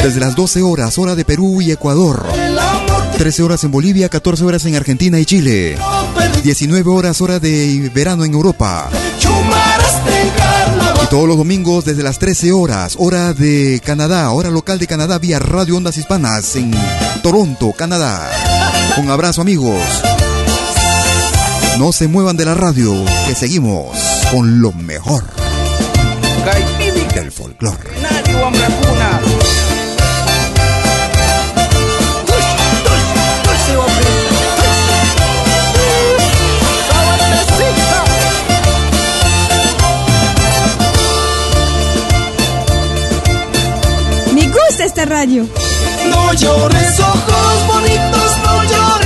Desde 0.00 0.20
las 0.20 0.36
12 0.36 0.62
horas, 0.62 0.96
hora 0.96 1.16
de 1.16 1.24
Perú 1.24 1.60
y 1.60 1.72
Ecuador. 1.72 2.24
13 3.18 3.42
horas 3.42 3.64
en 3.64 3.72
Bolivia, 3.72 4.08
14 4.08 4.44
horas 4.44 4.64
en 4.66 4.76
Argentina 4.76 5.18
y 5.18 5.24
Chile. 5.24 5.76
19 6.44 6.88
horas, 6.88 7.20
hora 7.20 7.40
de 7.40 7.90
verano 7.92 8.24
en 8.24 8.34
Europa. 8.34 8.88
Y 11.02 11.06
todos 11.08 11.26
los 11.26 11.36
domingos 11.36 11.84
desde 11.84 12.04
las 12.04 12.20
13 12.20 12.52
horas, 12.52 12.94
hora 12.96 13.34
de 13.34 13.82
Canadá, 13.84 14.30
hora 14.30 14.50
local 14.50 14.78
de 14.78 14.86
Canadá 14.86 15.18
vía 15.18 15.40
Radio 15.40 15.78
Ondas 15.78 15.96
Hispanas 15.96 16.54
en 16.54 16.70
Toronto, 17.24 17.72
Canadá. 17.72 18.30
Un 18.98 19.10
abrazo 19.10 19.40
amigos. 19.40 19.82
No 21.80 21.90
se 21.90 22.06
muevan 22.06 22.36
de 22.36 22.44
la 22.44 22.54
radio, 22.54 22.94
que 23.26 23.34
seguimos 23.34 23.98
con 24.30 24.60
lo 24.60 24.70
mejor 24.70 25.45
del 27.16 27.32
folclore. 27.32 27.90
Me 44.34 44.46
gusta 44.48 44.84
esta 44.84 45.06
radio. 45.06 45.48
No 46.10 46.32
llores 46.34 47.00
ojos 47.00 47.66
bonitos, 47.66 48.38
no 48.44 48.64
llores 48.64 49.05